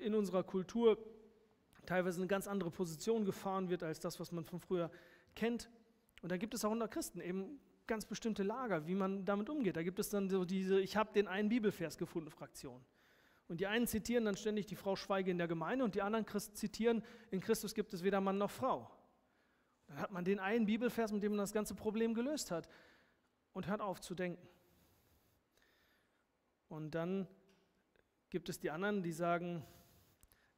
[0.00, 0.96] in unserer Kultur
[1.84, 4.92] teilweise eine ganz andere Position gefahren wird als das, was man von früher
[5.34, 5.68] kennt.
[6.22, 9.76] Und da gibt es auch unter Christen eben ganz bestimmte Lager, wie man damit umgeht.
[9.76, 12.80] Da gibt es dann so diese Ich habe den einen Bibelvers gefunden Fraktion.
[13.48, 16.26] Und die einen zitieren dann ständig die Frau Schweige in der Gemeinde und die anderen
[16.54, 17.02] zitieren,
[17.32, 18.88] in Christus gibt es weder Mann noch Frau.
[19.88, 22.68] Dann hat man den einen Bibelvers, mit dem man das ganze Problem gelöst hat
[23.52, 24.46] und hört auf zu denken.
[26.68, 27.28] Und dann
[28.30, 29.64] gibt es die anderen, die sagen,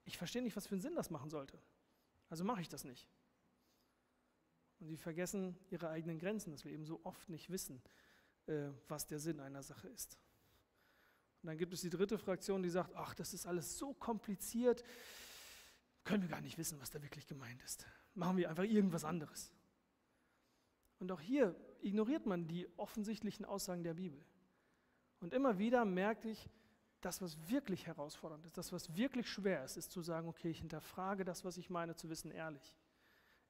[0.05, 1.59] ich verstehe nicht, was für einen Sinn das machen sollte.
[2.29, 3.09] Also mache ich das nicht.
[4.81, 7.83] Und sie vergessen ihre eigenen Grenzen, dass wir eben so oft nicht wissen,
[8.47, 10.19] äh, was der Sinn einer Sache ist.
[11.43, 14.85] Und dann gibt es die dritte Fraktion, die sagt, ach, das ist alles so kompliziert,
[16.05, 17.87] können wir gar nicht wissen, was da wirklich gemeint ist.
[18.15, 19.53] Machen wir einfach irgendwas anderes.
[20.99, 24.25] Und auch hier ignoriert man die offensichtlichen Aussagen der Bibel.
[25.21, 26.49] Und immer wieder merke ich,
[27.01, 30.61] das, was wirklich herausfordernd ist, das, was wirklich schwer ist, ist zu sagen, okay, ich
[30.61, 32.75] hinterfrage das, was ich meine, zu wissen, ehrlich.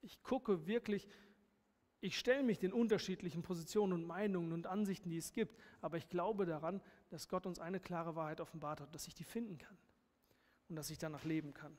[0.02, 1.08] Ich gucke wirklich,
[2.00, 6.08] ich stelle mich den unterschiedlichen Positionen und Meinungen und Ansichten, die es gibt, aber ich
[6.08, 9.78] glaube daran, dass Gott uns eine klare Wahrheit offenbart hat, dass ich die finden kann
[10.68, 11.78] und dass ich danach leben kann.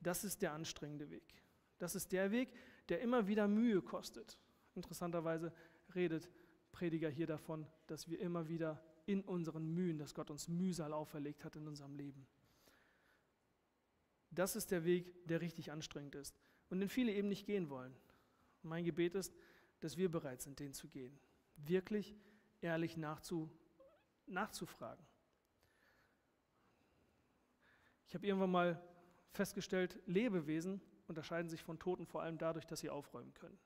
[0.00, 1.42] Das ist der anstrengende Weg.
[1.78, 2.52] Das ist der Weg,
[2.88, 4.36] der immer wieder Mühe kostet.
[4.78, 5.52] Interessanterweise
[5.94, 6.30] redet
[6.72, 11.44] Prediger hier davon, dass wir immer wieder in unseren Mühen, dass Gott uns Mühsal auferlegt
[11.44, 12.26] hat in unserem Leben.
[14.30, 16.38] Das ist der Weg, der richtig anstrengend ist
[16.70, 17.94] und den viele eben nicht gehen wollen.
[18.62, 19.34] Mein Gebet ist,
[19.80, 21.18] dass wir bereit sind, den zu gehen.
[21.56, 22.16] Wirklich
[22.60, 23.50] ehrlich nachzu,
[24.26, 25.04] nachzufragen.
[28.06, 28.82] Ich habe irgendwann mal
[29.32, 33.58] festgestellt, Lebewesen unterscheiden sich von Toten vor allem dadurch, dass sie aufräumen können.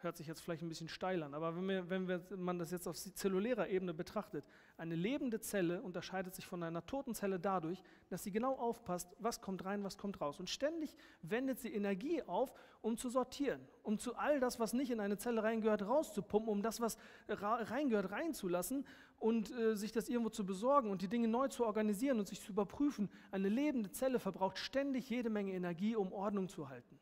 [0.00, 2.70] Hört sich jetzt vielleicht ein bisschen steil an, aber wenn, wir, wenn wir, man das
[2.70, 4.44] jetzt auf zellulärer Ebene betrachtet,
[4.76, 9.40] eine lebende Zelle unterscheidet sich von einer toten Zelle dadurch, dass sie genau aufpasst, was
[9.40, 10.38] kommt rein, was kommt raus.
[10.38, 14.92] Und ständig wendet sie Energie auf, um zu sortieren, um zu all das, was nicht
[14.92, 18.86] in eine Zelle reingehört, rauszupumpen, um das, was reingehört, reinzulassen
[19.18, 22.40] und äh, sich das irgendwo zu besorgen und die Dinge neu zu organisieren und sich
[22.40, 23.10] zu überprüfen.
[23.32, 27.00] Eine lebende Zelle verbraucht ständig jede Menge Energie, um Ordnung zu halten.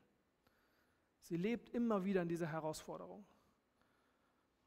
[1.26, 3.26] Sie lebt immer wieder in dieser Herausforderung.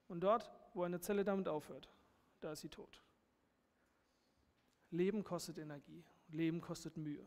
[0.10, 1.90] Und dort, wo eine Zelle damit aufhört,
[2.42, 3.02] da ist sie tot.
[4.92, 7.26] Leben kostet Energie, Leben kostet Mühe.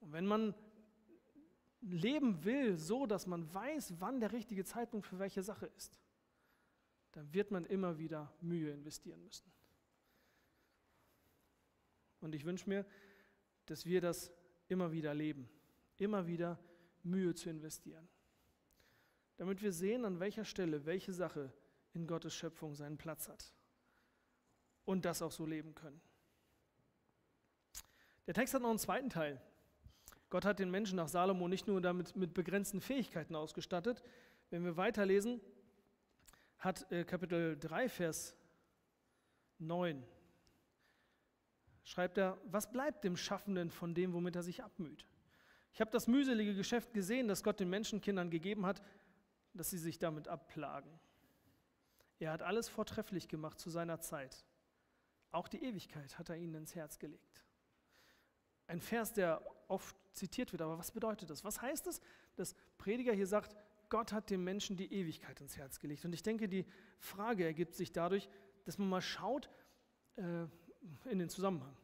[0.00, 0.54] Und wenn man
[1.80, 5.98] leben will, so dass man weiß, wann der richtige Zeitpunkt für welche Sache ist,
[7.12, 9.50] dann wird man immer wieder Mühe investieren müssen.
[12.20, 12.84] Und ich wünsche mir,
[13.64, 14.30] dass wir das
[14.68, 15.48] immer wieder leben,
[15.96, 16.58] immer wieder
[17.02, 18.08] Mühe zu investieren,
[19.36, 21.52] damit wir sehen, an welcher Stelle welche Sache
[21.92, 23.52] in Gottes Schöpfung seinen Platz hat
[24.84, 26.00] und das auch so leben können.
[28.26, 29.40] Der Text hat noch einen zweiten Teil.
[30.28, 34.02] Gott hat den Menschen nach Salomo nicht nur damit mit begrenzten Fähigkeiten ausgestattet.
[34.50, 35.40] Wenn wir weiterlesen,
[36.58, 38.36] hat äh, Kapitel 3, Vers
[39.58, 40.04] 9,
[41.82, 45.06] schreibt er, was bleibt dem Schaffenden von dem, womit er sich abmüht?
[45.72, 48.82] Ich habe das mühselige Geschäft gesehen, das Gott den Menschenkindern gegeben hat,
[49.54, 50.90] dass sie sich damit abplagen.
[52.18, 54.44] Er hat alles vortrefflich gemacht zu seiner Zeit.
[55.32, 57.44] Auch die Ewigkeit hat er ihnen ins Herz gelegt.
[58.66, 61.44] Ein Vers, der oft zitiert wird, aber was bedeutet das?
[61.44, 62.00] Was heißt es,
[62.36, 63.56] dass Prediger hier sagt,
[63.88, 66.04] Gott hat dem Menschen die Ewigkeit ins Herz gelegt?
[66.04, 66.66] Und ich denke, die
[66.98, 68.28] Frage ergibt sich dadurch,
[68.64, 69.50] dass man mal schaut
[70.16, 70.46] äh,
[71.06, 71.76] in den Zusammenhang.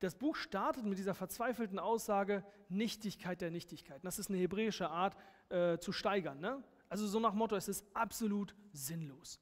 [0.00, 4.04] Das Buch startet mit dieser verzweifelten Aussage Nichtigkeit der Nichtigkeit.
[4.04, 5.16] Das ist eine hebräische Art
[5.48, 6.40] äh, zu steigern.
[6.40, 6.62] Ne?
[6.88, 9.40] Also so nach Motto, es ist absolut sinnlos.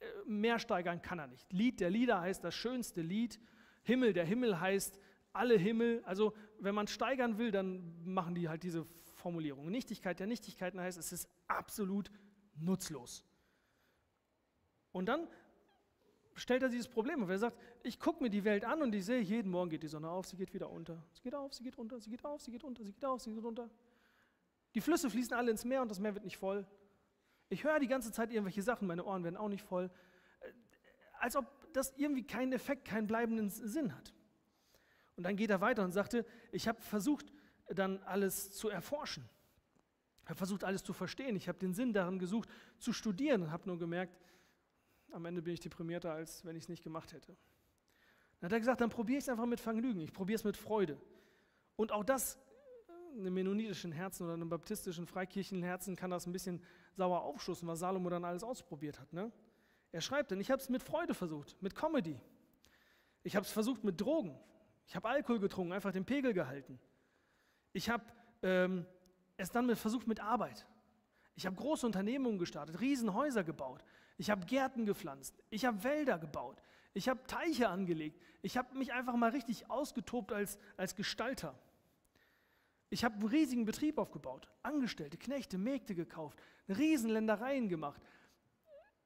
[0.00, 1.52] Äh, mehr steigern kann er nicht.
[1.52, 3.40] Lied der Lieder heißt das schönste Lied.
[3.82, 4.98] Himmel der Himmel heißt
[5.32, 6.02] alle Himmel.
[6.04, 9.70] Also wenn man steigern will, dann machen die halt diese Formulierung.
[9.70, 12.10] Nichtigkeit der Nichtigkeiten heißt, es ist absolut
[12.56, 13.24] nutzlos.
[14.92, 15.28] Und dann
[16.38, 17.28] stellt er dieses Problem auf.
[17.28, 19.88] Er sagt, ich gucke mir die Welt an und ich sehe, jeden Morgen geht die
[19.88, 21.02] Sonne auf, sie geht wieder unter.
[21.12, 23.20] Sie geht auf, sie geht unter, sie geht auf, sie geht unter, sie geht auf,
[23.20, 23.70] sie geht unter.
[24.74, 26.66] Die Flüsse fließen alle ins Meer und das Meer wird nicht voll.
[27.48, 29.90] Ich höre die ganze Zeit irgendwelche Sachen, meine Ohren werden auch nicht voll.
[30.40, 30.52] Äh,
[31.18, 34.12] als ob das irgendwie keinen Effekt, keinen bleibenden Sinn hat.
[35.16, 37.32] Und dann geht er weiter und sagte, ich habe versucht,
[37.68, 39.28] dann alles zu erforschen.
[40.22, 41.36] Ich habe versucht, alles zu verstehen.
[41.36, 42.48] Ich habe den Sinn darin gesucht,
[42.78, 44.16] zu studieren und habe nur gemerkt,
[45.12, 47.36] am Ende bin ich deprimierter, als wenn ich es nicht gemacht hätte.
[48.40, 50.56] Dann hat er gesagt, dann probiere ich es einfach mit Vergnügen, ich probiere es mit
[50.56, 51.00] Freude.
[51.76, 52.38] Und auch das,
[53.14, 56.62] in einem mennonitischen Herzen oder einem baptistischen, freikirchlichen Herzen kann das ein bisschen
[56.94, 59.12] sauer aufschussen, was Salomo dann alles ausprobiert hat.
[59.12, 59.32] Ne?
[59.92, 62.20] Er schreibt dann, ich habe es mit Freude versucht, mit Comedy.
[63.22, 64.38] Ich habe es versucht mit Drogen.
[64.86, 66.78] Ich habe Alkohol getrunken, einfach den Pegel gehalten.
[67.72, 68.04] Ich habe
[68.42, 68.86] ähm,
[69.36, 70.66] es dann mit, versucht mit Arbeit.
[71.34, 73.84] Ich habe große Unternehmungen gestartet, Riesenhäuser gebaut.
[74.18, 75.34] Ich habe Gärten gepflanzt.
[75.48, 76.60] Ich habe Wälder gebaut.
[76.92, 78.20] Ich habe Teiche angelegt.
[78.42, 81.58] Ich habe mich einfach mal richtig ausgetobt als, als Gestalter.
[82.90, 88.02] Ich habe einen riesigen Betrieb aufgebaut, Angestellte, Knechte, Mägde gekauft, Riesenländereien gemacht.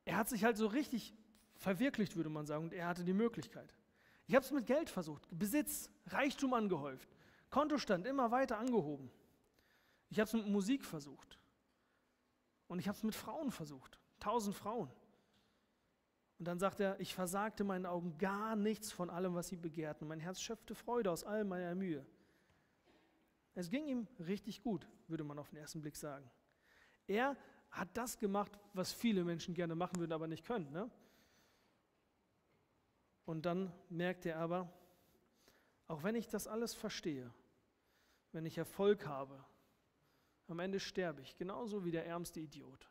[0.04, 1.14] Er hat sich halt so richtig
[1.56, 3.74] verwirklicht, würde man sagen, und er hatte die Möglichkeit.
[4.26, 7.08] Ich habe es mit Geld versucht, Besitz, Reichtum angehäuft,
[7.50, 9.10] Kontostand immer weiter angehoben.
[10.10, 11.38] Ich habe es mit Musik versucht.
[12.68, 13.98] Und ich habe es mit Frauen versucht.
[14.20, 14.90] Tausend Frauen.
[16.38, 20.08] Und dann sagt er, ich versagte meinen Augen gar nichts von allem, was sie begehrten.
[20.08, 22.04] Mein Herz schöpfte Freude aus all meiner Mühe.
[23.54, 26.28] Es ging ihm richtig gut, würde man auf den ersten Blick sagen.
[27.06, 27.36] Er
[27.70, 30.70] hat das gemacht, was viele Menschen gerne machen würden, aber nicht können.
[30.72, 30.90] Ne?
[33.24, 34.72] Und dann merkt er aber,
[35.86, 37.32] auch wenn ich das alles verstehe,
[38.32, 39.44] wenn ich Erfolg habe,
[40.48, 42.90] am Ende sterbe ich, genauso wie der ärmste Idiot.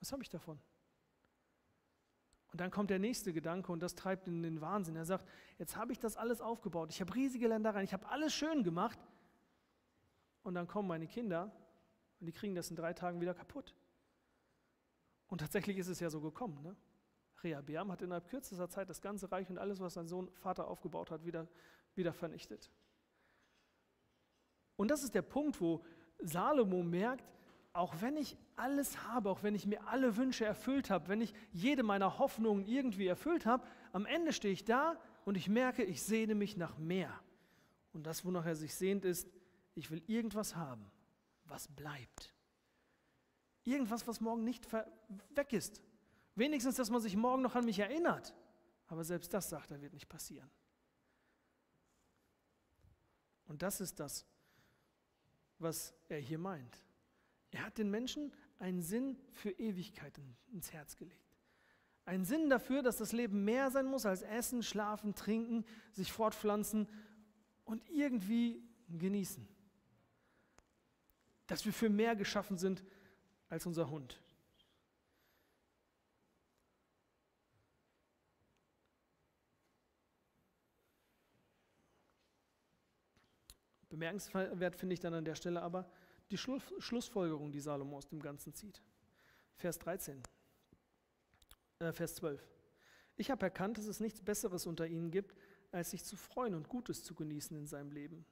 [0.00, 0.58] Was habe ich davon?
[2.50, 4.96] Und dann kommt der nächste Gedanke und das treibt ihn in den Wahnsinn.
[4.96, 5.26] Er sagt,
[5.58, 8.98] jetzt habe ich das alles aufgebaut, ich habe riesige Ländereien, ich habe alles schön gemacht
[10.42, 11.52] und dann kommen meine Kinder
[12.20, 13.74] und die kriegen das in drei Tagen wieder kaputt.
[15.28, 16.62] Und tatsächlich ist es ja so gekommen.
[16.62, 16.74] Ne?
[17.42, 21.10] Rehabeam hat innerhalb kürzester Zeit das ganze Reich und alles, was sein Sohn Vater aufgebaut
[21.10, 21.46] hat, wieder,
[21.94, 22.70] wieder vernichtet.
[24.76, 25.84] Und das ist der Punkt, wo
[26.18, 27.24] Salomo merkt,
[27.72, 31.32] auch wenn ich alles habe, auch wenn ich mir alle Wünsche erfüllt habe, wenn ich
[31.52, 36.02] jede meiner Hoffnungen irgendwie erfüllt habe, am Ende stehe ich da und ich merke, ich
[36.02, 37.12] sehne mich nach mehr.
[37.92, 39.28] Und das, wonach er sich sehnt, ist,
[39.74, 40.90] ich will irgendwas haben,
[41.44, 42.34] was bleibt.
[43.64, 45.82] Irgendwas, was morgen nicht weg ist,
[46.38, 48.32] Wenigstens, dass man sich morgen noch an mich erinnert.
[48.86, 50.48] Aber selbst das, sagt er, wird nicht passieren.
[53.48, 54.24] Und das ist das,
[55.58, 56.78] was er hier meint.
[57.50, 60.18] Er hat den Menschen einen Sinn für Ewigkeit
[60.52, 61.28] ins Herz gelegt.
[62.04, 66.88] Einen Sinn dafür, dass das Leben mehr sein muss als Essen, Schlafen, Trinken, sich fortpflanzen
[67.64, 69.46] und irgendwie genießen.
[71.46, 72.82] Dass wir für mehr geschaffen sind
[73.48, 74.20] als unser Hund.
[83.88, 85.90] Bemerkenswert finde ich dann an der Stelle aber
[86.30, 88.82] die Schlussfolgerung, die Salomo aus dem Ganzen zieht.
[89.56, 90.22] Vers 13,
[91.80, 92.46] äh, Vers 12.
[93.16, 95.34] Ich habe erkannt, dass es nichts Besseres unter ihnen gibt,
[95.72, 98.24] als sich zu freuen und Gutes zu genießen in seinem Leben.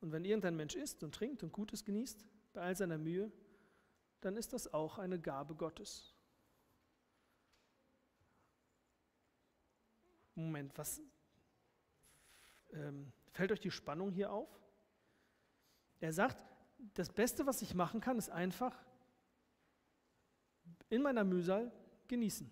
[0.00, 3.32] Und wenn irgendein Mensch isst und trinkt und Gutes genießt, bei all seiner Mühe,
[4.20, 6.14] dann ist das auch eine Gabe Gottes.
[10.34, 11.00] Moment, was,
[12.72, 14.48] ähm, Fällt euch die Spannung hier auf?
[15.98, 16.46] Er sagt,
[16.94, 18.76] das Beste, was ich machen kann, ist einfach
[20.90, 21.72] in meiner Mühsal
[22.08, 22.50] genießen.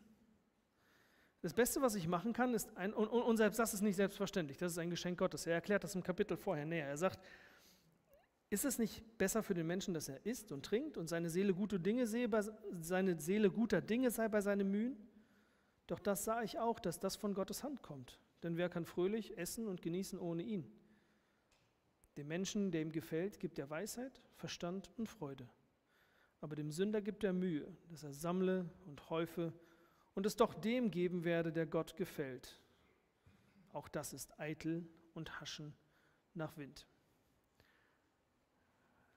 [1.42, 4.59] Das Beste, was ich machen kann, ist ein, und, und, selbst das ist nicht selbstverständlich,
[4.59, 5.47] das ist ein Geschenk Gottes.
[5.47, 6.87] Er erklärt das im Kapitel vorher näher.
[6.87, 7.18] Er sagt,
[8.49, 11.53] ist es nicht besser für den Menschen, dass er isst und trinkt und seine Seele
[11.53, 12.29] gute Dinge sehe,
[12.81, 14.97] seine Seele guter Dinge sei bei seinen Mühen?
[15.88, 18.21] Doch das sah ich auch, dass das von Gottes Hand kommt.
[18.42, 20.71] Denn wer kann fröhlich essen und genießen ohne ihn?
[22.16, 25.48] Dem Menschen, der ihm gefällt, gibt er Weisheit, Verstand und Freude.
[26.40, 29.53] Aber dem Sünder gibt er Mühe, dass er sammle und häufe
[30.14, 32.59] und es doch dem geben werde, der Gott gefällt.
[33.72, 35.75] auch das ist eitel und Haschen
[36.35, 36.87] nach Wind.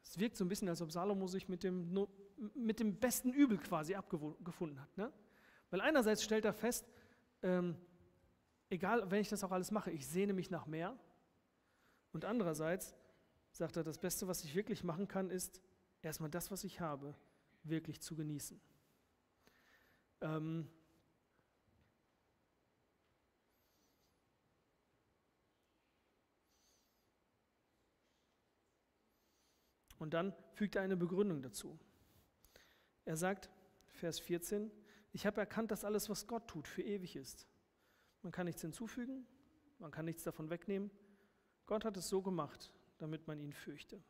[0.03, 2.07] Es wirkt so ein bisschen, als ob Salomo sich mit dem,
[2.53, 4.97] mit dem besten Übel quasi abgefunden hat.
[4.97, 5.11] Ne?
[5.71, 6.87] Weil einerseits stellt er fest,
[7.41, 7.75] ähm,
[8.69, 10.97] egal, wenn ich das auch alles mache, ich sehne mich nach mehr.
[12.15, 12.95] Und andererseits
[13.51, 15.59] sagt er, das Beste, was ich wirklich machen kann, ist
[16.01, 17.13] erstmal das, was ich habe,
[17.65, 18.57] wirklich zu genießen.
[20.21, 20.69] Ähm,
[29.97, 31.79] Und dann fügt er eine Begründung dazu.
[33.05, 33.49] Er sagt,
[33.87, 34.71] Vers 14,
[35.11, 37.47] ich habe erkannt, dass alles, was Gott tut, für ewig ist.
[38.21, 39.25] Man kann nichts hinzufügen,
[39.79, 40.91] man kann nichts davon wegnehmen.
[41.65, 44.01] Gott hat es so gemacht, damit man ihn fürchte.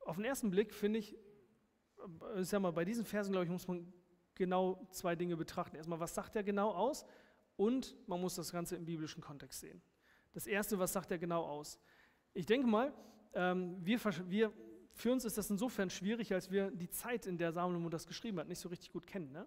[0.00, 1.16] Auf den ersten Blick finde ich,
[2.36, 3.92] ich sag mal, bei diesen Versen, glaube ich, muss man
[4.34, 5.76] genau zwei Dinge betrachten.
[5.76, 7.04] Erstmal, was sagt er genau aus?
[7.56, 9.82] Und man muss das Ganze im biblischen Kontext sehen.
[10.32, 11.78] Das Erste, was sagt er genau aus?
[12.32, 12.94] Ich denke mal,
[13.34, 14.52] ähm, wir, wir,
[14.92, 18.38] für uns ist das insofern schwierig, als wir die Zeit, in der Salomo das geschrieben
[18.38, 19.30] hat, nicht so richtig gut kennen.
[19.32, 19.46] Ne?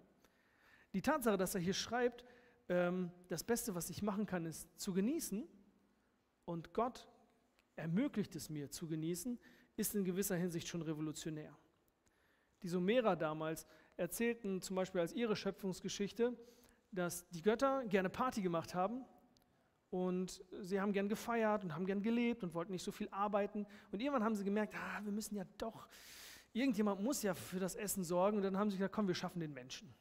[0.92, 2.24] Die Tatsache, dass er hier schreibt,
[2.68, 5.46] ähm, das Beste, was ich machen kann, ist zu genießen
[6.44, 7.08] und Gott
[7.76, 9.38] ermöglicht es mir zu genießen,
[9.76, 11.56] ist in gewisser Hinsicht schon revolutionär.
[12.62, 16.36] Die Sumerer damals erzählten zum Beispiel als ihre Schöpfungsgeschichte,
[16.92, 19.04] dass die Götter gerne Party gemacht haben
[19.90, 23.64] und sie haben gern gefeiert und haben gern gelebt und wollten nicht so viel arbeiten.
[23.92, 25.88] Und irgendwann haben sie gemerkt, ah, wir müssen ja doch,
[26.52, 28.38] irgendjemand muss ja für das Essen sorgen.
[28.38, 29.94] Und dann haben sie gesagt, komm, wir schaffen den Menschen.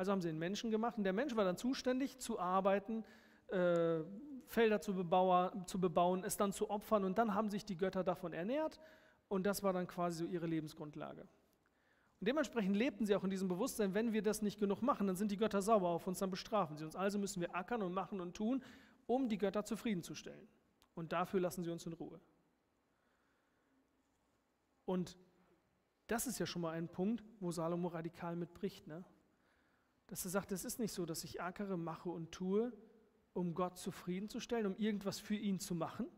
[0.00, 3.04] Also haben sie den Menschen gemacht und der Mensch war dann zuständig zu arbeiten,
[3.48, 3.98] äh,
[4.46, 8.02] Felder zu, bebauer, zu bebauen, es dann zu opfern und dann haben sich die Götter
[8.02, 8.80] davon ernährt
[9.28, 11.20] und das war dann quasi so ihre Lebensgrundlage.
[11.20, 15.16] Und dementsprechend lebten sie auch in diesem Bewusstsein, wenn wir das nicht genug machen, dann
[15.16, 16.96] sind die Götter sauer auf uns, dann bestrafen sie uns.
[16.96, 18.64] Also müssen wir ackern und machen und tun,
[19.06, 20.48] um die Götter zufriedenzustellen.
[20.94, 22.18] Und dafür lassen sie uns in Ruhe.
[24.86, 25.18] Und
[26.06, 28.86] das ist ja schon mal ein Punkt, wo Salomo radikal mitbricht.
[28.86, 29.04] Ne?
[30.10, 32.72] Dass er sagt, es ist nicht so, dass ich ackere, mache und tue,
[33.32, 36.08] um Gott zufriedenzustellen, um irgendwas für ihn zu machen,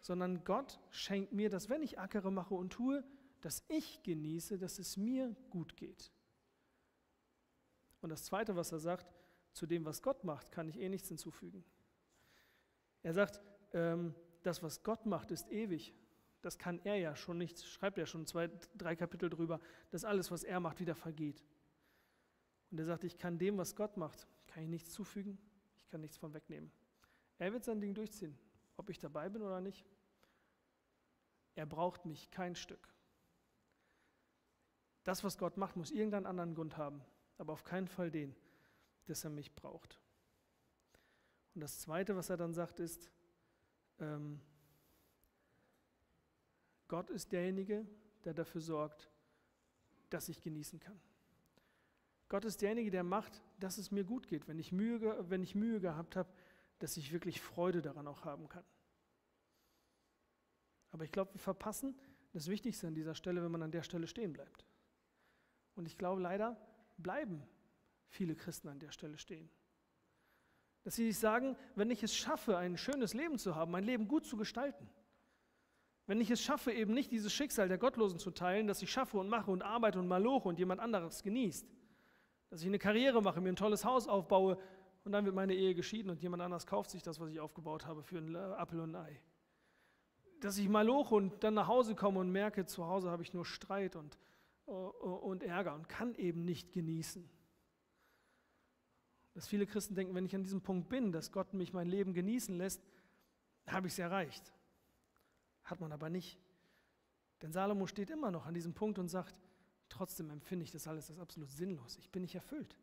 [0.00, 3.04] sondern Gott schenkt mir das, wenn ich ackere, mache und tue,
[3.42, 6.10] dass ich genieße, dass es mir gut geht.
[8.00, 9.06] Und das Zweite, was er sagt,
[9.52, 11.64] zu dem, was Gott macht, kann ich eh nichts hinzufügen.
[13.04, 13.40] Er sagt,
[13.72, 15.94] ähm, das, was Gott macht, ist ewig.
[16.42, 19.60] Das kann er ja schon nicht, schreibt er schon zwei, drei Kapitel drüber,
[19.90, 21.44] dass alles, was er macht, wieder vergeht.
[22.76, 25.38] Und er sagt, ich kann dem, was Gott macht, kann ich nichts zufügen,
[25.78, 26.70] ich kann nichts von wegnehmen.
[27.38, 28.38] Er wird sein Ding durchziehen,
[28.76, 29.86] ob ich dabei bin oder nicht.
[31.54, 32.94] Er braucht mich kein Stück.
[35.04, 37.00] Das, was Gott macht, muss irgendeinen anderen Grund haben,
[37.38, 38.36] aber auf keinen Fall den,
[39.06, 39.98] dass er mich braucht.
[41.54, 43.10] Und das Zweite, was er dann sagt, ist,
[44.00, 44.38] ähm,
[46.88, 47.86] Gott ist derjenige,
[48.24, 49.10] der dafür sorgt,
[50.10, 51.00] dass ich genießen kann.
[52.28, 55.54] Gott ist derjenige, der macht, dass es mir gut geht, wenn ich Mühe, wenn ich
[55.54, 56.28] Mühe gehabt habe,
[56.78, 58.64] dass ich wirklich Freude daran auch haben kann.
[60.90, 61.98] Aber ich glaube, wir verpassen
[62.32, 64.66] das Wichtigste an dieser Stelle, wenn man an der Stelle stehen bleibt.
[65.74, 66.60] Und ich glaube, leider
[66.96, 67.42] bleiben
[68.08, 69.48] viele Christen an der Stelle stehen.
[70.82, 74.08] Dass sie sich sagen, wenn ich es schaffe, ein schönes Leben zu haben, mein Leben
[74.08, 74.88] gut zu gestalten,
[76.06, 79.18] wenn ich es schaffe, eben nicht dieses Schicksal der Gottlosen zu teilen, dass ich schaffe
[79.18, 81.66] und mache und arbeite und maloche und jemand anderes genießt,
[82.50, 84.58] dass ich eine Karriere mache, mir ein tolles Haus aufbaue
[85.04, 87.86] und dann wird meine Ehe geschieden und jemand anders kauft sich das, was ich aufgebaut
[87.86, 89.20] habe, für einen Apfel und ein Ei.
[90.40, 93.44] Dass ich maloche und dann nach Hause komme und merke, zu Hause habe ich nur
[93.44, 94.18] Streit und
[94.66, 97.28] und Ärger und kann eben nicht genießen.
[99.32, 102.14] Dass viele Christen denken, wenn ich an diesem Punkt bin, dass Gott mich mein Leben
[102.14, 102.82] genießen lässt,
[103.66, 104.52] habe ich es erreicht.
[105.62, 106.38] Hat man aber nicht.
[107.42, 109.38] Denn Salomo steht immer noch an diesem Punkt und sagt,
[109.96, 111.96] trotzdem empfinde ich das alles als absolut sinnlos.
[111.98, 112.76] Ich bin nicht erfüllt.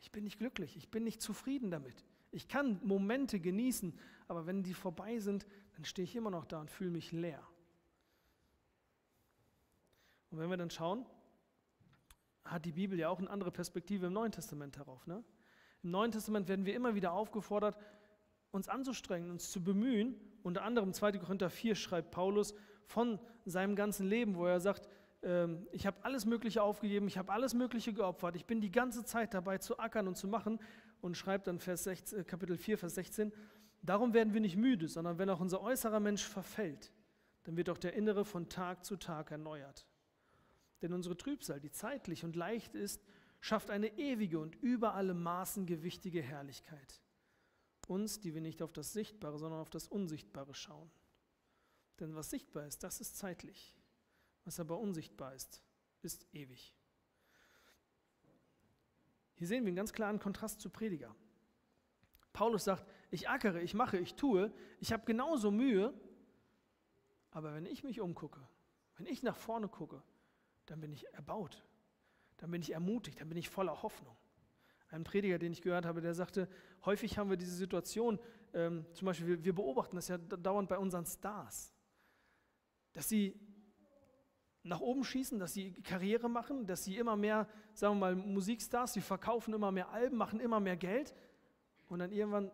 [0.00, 0.76] Ich bin nicht glücklich.
[0.76, 2.04] Ich bin nicht zufrieden damit.
[2.32, 3.96] Ich kann Momente genießen,
[4.28, 7.44] aber wenn die vorbei sind, dann stehe ich immer noch da und fühle mich leer.
[10.30, 11.06] Und wenn wir dann schauen,
[12.44, 15.06] hat die Bibel ja auch eine andere Perspektive im Neuen Testament darauf.
[15.06, 15.24] Ne?
[15.82, 17.76] Im Neuen Testament werden wir immer wieder aufgefordert,
[18.50, 20.14] uns anzustrengen, uns zu bemühen.
[20.42, 21.18] Unter anderem 2.
[21.18, 24.88] Korinther 4 schreibt Paulus von seinem ganzen Leben, wo er sagt,
[25.22, 29.04] ähm, ich habe alles Mögliche aufgegeben, ich habe alles Mögliche geopfert, ich bin die ganze
[29.04, 30.58] Zeit dabei zu ackern und zu machen
[31.00, 33.32] und schreibt dann Vers 16, Kapitel 4, Vers 16,
[33.82, 36.92] darum werden wir nicht müde, sondern wenn auch unser äußerer Mensch verfällt,
[37.44, 39.86] dann wird auch der innere von Tag zu Tag erneuert.
[40.82, 43.02] Denn unsere Trübsal, die zeitlich und leicht ist,
[43.40, 47.00] schafft eine ewige und über alle Maßen gewichtige Herrlichkeit.
[47.86, 50.90] Uns, die wir nicht auf das Sichtbare, sondern auf das Unsichtbare schauen.
[51.98, 53.74] Denn was sichtbar ist, das ist zeitlich.
[54.44, 55.62] Was aber unsichtbar ist,
[56.02, 56.74] ist ewig.
[59.34, 61.14] Hier sehen wir einen ganz klaren Kontrast zu Prediger.
[62.32, 65.92] Paulus sagt, ich ackere, ich mache, ich tue, ich habe genauso Mühe,
[67.30, 68.40] aber wenn ich mich umgucke,
[68.96, 70.02] wenn ich nach vorne gucke,
[70.66, 71.64] dann bin ich erbaut,
[72.36, 74.16] dann bin ich ermutigt, dann bin ich voller Hoffnung.
[74.90, 76.48] Ein Prediger, den ich gehört habe, der sagte,
[76.84, 78.18] häufig haben wir diese Situation,
[78.52, 81.72] ähm, zum Beispiel, wir, wir beobachten das ja dauernd bei unseren Stars,
[82.92, 83.38] dass sie
[84.62, 88.92] nach oben schießen, dass sie Karriere machen, dass sie immer mehr, sagen wir mal, Musikstars,
[88.92, 91.14] sie verkaufen immer mehr Alben, machen immer mehr Geld
[91.88, 92.50] und dann irgendwann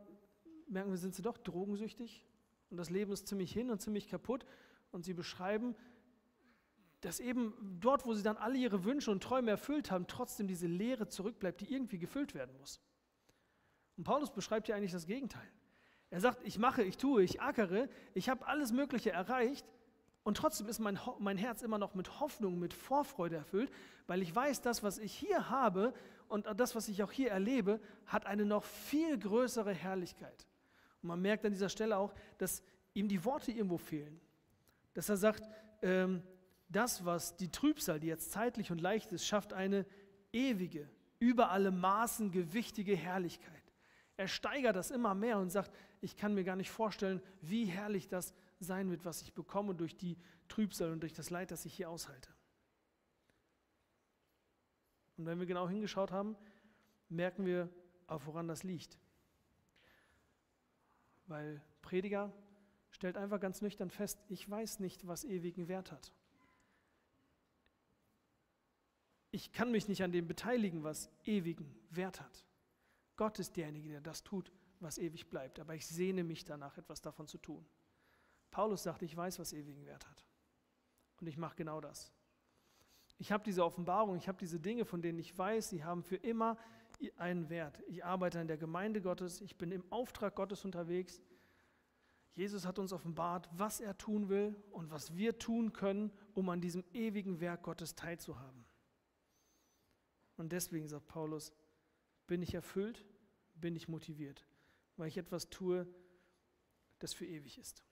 [0.69, 2.25] merken wir, sind sie doch drogensüchtig
[2.71, 4.47] und das Leben ist ziemlich hin und ziemlich kaputt
[4.93, 5.75] und sie beschreiben,
[7.01, 10.67] dass eben dort, wo sie dann alle ihre Wünsche und Träume erfüllt haben, trotzdem diese
[10.67, 12.81] Leere zurückbleibt, die irgendwie gefüllt werden muss.
[13.97, 15.49] Und Paulus beschreibt ja eigentlich das Gegenteil.
[16.11, 19.67] Er sagt, ich mache, ich tue, ich ackere, ich habe alles Mögliche erreicht
[20.27, 23.71] und trotzdem ist mein, mein Herz immer noch mit Hoffnung, mit Vorfreude erfüllt,
[24.09, 25.95] weil ich weiß, das, was ich hier habe
[26.27, 30.49] und das, was ich auch hier erlebe, hat eine noch viel größere Herrlichkeit.
[31.01, 34.21] Und man merkt an dieser Stelle auch, dass ihm die Worte irgendwo fehlen.
[34.95, 35.49] Dass er sagt,
[35.81, 36.25] ähm,
[36.69, 39.87] das, was die Trübsal, die jetzt zeitlich und leicht ist, schafft eine
[40.33, 43.63] ewige, über alle Maßen gewichtige Herrlichkeit.
[44.17, 45.71] Er steigert das immer mehr und sagt,
[46.01, 49.97] ich kann mir gar nicht vorstellen, wie herrlich das sein wird, was ich bekomme durch
[49.97, 50.17] die
[50.49, 52.31] Trübsal und durch das Leid, das ich hier aushalte.
[55.17, 56.37] Und wenn wir genau hingeschaut haben,
[57.09, 57.71] merken wir,
[58.07, 58.99] auf woran das liegt.
[61.27, 62.33] Weil Prediger
[62.91, 66.13] stellt einfach ganz nüchtern fest, ich weiß nicht, was ewigen Wert hat.
[69.31, 72.45] Ich kann mich nicht an dem beteiligen, was ewigen Wert hat.
[73.17, 75.59] Gott ist derjenige, der das tut, was ewig bleibt.
[75.59, 77.67] Aber ich sehne mich danach, etwas davon zu tun.
[78.57, 80.25] Paulus sagt, ich weiß, was ewigen Wert hat.
[81.21, 82.11] Und ich mache genau das.
[83.19, 86.17] Ich habe diese Offenbarung, ich habe diese Dinge, von denen ich weiß, sie haben für
[86.17, 86.57] immer
[87.19, 87.83] einen Wert.
[87.87, 91.21] Ich arbeite in der Gemeinde Gottes, ich bin im Auftrag Gottes unterwegs.
[92.33, 96.63] Jesus hat uns offenbart, was er tun will und was wir tun können, um an
[96.63, 98.65] diesem ewigen Werk Gottes teilzuhaben.
[100.39, 101.53] Und deswegen sagt Paulus,
[102.27, 103.05] bin ich erfüllt,
[103.55, 104.47] bin ich motiviert,
[104.97, 105.87] weil ich etwas tue,
[107.01, 107.85] das für ewig ist.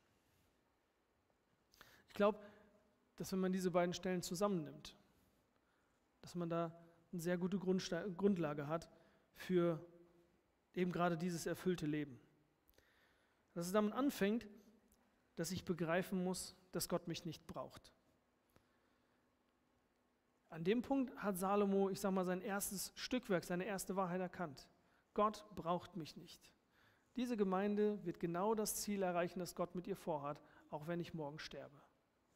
[2.14, 2.38] Ich glaube,
[3.16, 4.94] dass wenn man diese beiden Stellen zusammennimmt,
[6.22, 6.72] dass man da
[7.10, 8.88] eine sehr gute Grundlage hat
[9.34, 9.84] für
[10.74, 12.20] eben gerade dieses erfüllte Leben.
[13.52, 14.46] Dass es damit anfängt,
[15.34, 17.92] dass ich begreifen muss, dass Gott mich nicht braucht.
[20.50, 24.68] An dem Punkt hat Salomo, ich sage mal, sein erstes Stückwerk, seine erste Wahrheit erkannt.
[25.14, 26.52] Gott braucht mich nicht.
[27.16, 30.40] Diese Gemeinde wird genau das Ziel erreichen, das Gott mit ihr vorhat,
[30.70, 31.84] auch wenn ich morgen sterbe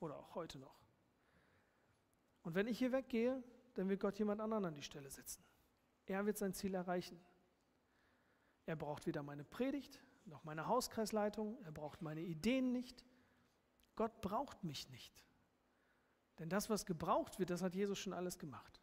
[0.01, 0.79] oder auch heute noch.
[2.43, 3.43] Und wenn ich hier weggehe,
[3.75, 5.43] dann wird Gott jemand anderen an die Stelle setzen.
[6.07, 7.21] Er wird sein Ziel erreichen.
[8.67, 13.05] Er braucht weder meine Predigt noch meine Hauskreisleitung, er braucht meine Ideen nicht.
[13.97, 15.25] Gott braucht mich nicht.
[16.39, 18.81] Denn das, was gebraucht wird, das hat Jesus schon alles gemacht.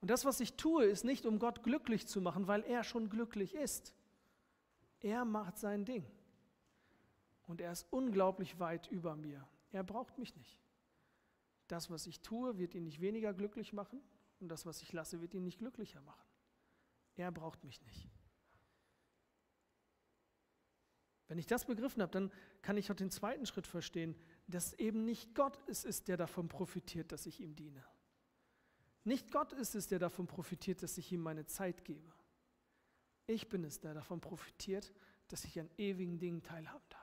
[0.00, 3.10] Und das, was ich tue, ist nicht, um Gott glücklich zu machen, weil er schon
[3.10, 3.94] glücklich ist.
[5.00, 6.04] Er macht sein Ding.
[7.46, 9.46] Und er ist unglaublich weit über mir.
[9.72, 10.58] Er braucht mich nicht.
[11.68, 14.02] Das, was ich tue, wird ihn nicht weniger glücklich machen
[14.40, 16.26] und das, was ich lasse, wird ihn nicht glücklicher machen.
[17.14, 18.08] Er braucht mich nicht.
[21.28, 24.16] Wenn ich das begriffen habe, dann kann ich auch den zweiten Schritt verstehen,
[24.48, 27.84] dass eben nicht Gott es ist, der davon profitiert, dass ich ihm diene.
[29.04, 32.12] Nicht Gott ist es, der davon profitiert, dass ich ihm meine Zeit gebe.
[33.28, 34.92] Ich bin es, der davon profitiert,
[35.28, 36.99] dass ich an ewigen Dingen teilhaben darf.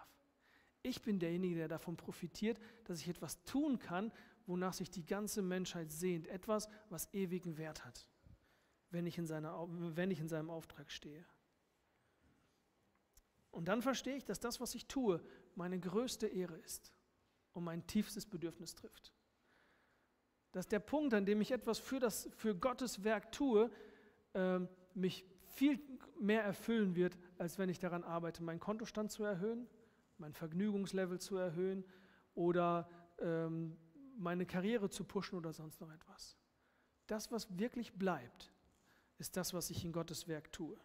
[0.87, 4.09] Ich bin derjenige, der davon profitiert, dass ich etwas tun kann,
[4.45, 6.27] wonach sich die ganze Menschheit sehnt.
[6.27, 8.07] Etwas, was ewigen Wert hat,
[8.89, 11.25] wenn ich in, seiner, wenn ich in seinem Auftrag stehe.
[13.51, 15.21] Und dann verstehe ich, dass das, was ich tue,
[15.55, 16.93] meine größte Ehre ist
[17.51, 19.11] und mein tiefstes Bedürfnis trifft.
[20.53, 23.69] Dass der Punkt, an dem ich etwas für, das, für Gottes Werk tue,
[24.33, 24.59] äh,
[24.93, 25.81] mich viel
[26.17, 29.67] mehr erfüllen wird, als wenn ich daran arbeite, meinen Kontostand zu erhöhen,
[30.17, 31.85] mein Vergnügungslevel zu erhöhen
[32.35, 32.89] oder
[33.19, 33.77] ähm,
[34.17, 36.37] meine Karriere zu pushen oder sonst noch etwas.
[37.07, 38.51] Das, was wirklich bleibt,
[39.17, 40.77] ist das, was ich in Gottes Werk tue.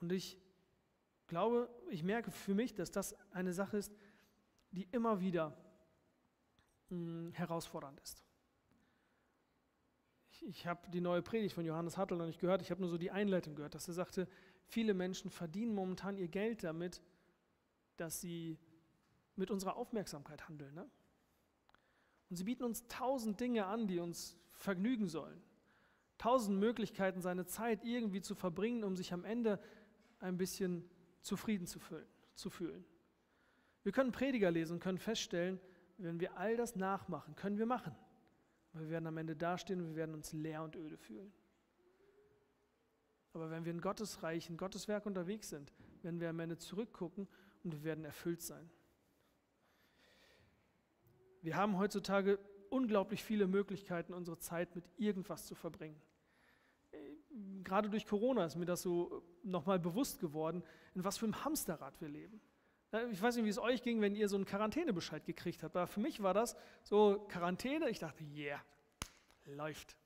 [0.00, 0.38] Und ich
[1.26, 3.92] glaube, ich merke für mich, dass das eine Sache ist,
[4.70, 5.56] die immer wieder
[6.90, 8.27] mh, herausfordernd ist.
[10.38, 12.90] Ich, ich habe die neue Predigt von Johannes Hartl noch nicht gehört, ich habe nur
[12.90, 14.28] so die Einleitung gehört, dass er sagte,
[14.66, 17.02] viele Menschen verdienen momentan ihr Geld damit,
[17.96, 18.58] dass sie
[19.36, 20.74] mit unserer Aufmerksamkeit handeln.
[20.74, 20.88] Ne?
[22.30, 25.40] Und sie bieten uns tausend Dinge an, die uns vergnügen sollen.
[26.18, 29.60] Tausend Möglichkeiten, seine Zeit irgendwie zu verbringen, um sich am Ende
[30.20, 30.88] ein bisschen
[31.20, 31.80] zufrieden zu,
[32.50, 32.84] fühlen.
[33.82, 35.60] Wir können Prediger lesen und können feststellen,
[35.96, 37.94] wenn wir all das nachmachen, können wir machen.
[38.72, 41.32] Wir werden am Ende dastehen und wir werden uns leer und öde fühlen.
[43.32, 46.58] Aber wenn wir in Gottes Reich, in Gottes Werk unterwegs sind, werden wir am Ende
[46.58, 47.28] zurückgucken
[47.64, 48.70] und wir werden erfüllt sein.
[51.42, 52.38] Wir haben heutzutage
[52.70, 56.00] unglaublich viele Möglichkeiten, unsere Zeit mit irgendwas zu verbringen.
[57.62, 60.62] Gerade durch Corona ist mir das so nochmal bewusst geworden,
[60.94, 62.40] in was für einem Hamsterrad wir leben.
[63.10, 65.76] Ich weiß nicht, wie es euch ging, wenn ihr so einen Quarantänebescheid gekriegt habt.
[65.76, 67.90] Aber für mich war das so Quarantäne.
[67.90, 68.60] Ich dachte, yeah,
[69.44, 69.96] läuft.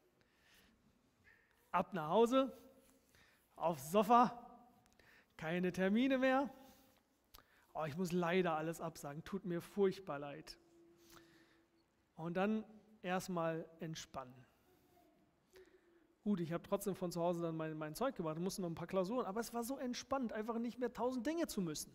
[1.70, 2.52] Ab nach Hause,
[3.54, 4.36] aufs Sofa,
[5.36, 6.50] keine Termine mehr.
[7.74, 10.58] Oh, ich muss leider alles absagen, tut mir furchtbar leid.
[12.16, 12.64] Und dann
[13.00, 14.34] erstmal entspannen.
[16.24, 18.74] Gut, ich habe trotzdem von zu Hause dann mein, mein Zeug gemacht, musste noch ein
[18.74, 21.92] paar Klausuren, aber es war so entspannt, einfach nicht mehr tausend Dinge zu müssen.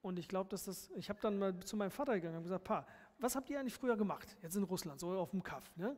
[0.00, 2.64] Und ich glaube, dass das, ich habe dann mal zu meinem Vater gegangen und gesagt,
[2.64, 2.86] Pa,
[3.18, 4.36] was habt ihr eigentlich früher gemacht?
[4.42, 5.96] Jetzt in Russland, so auf dem Kaff, ne?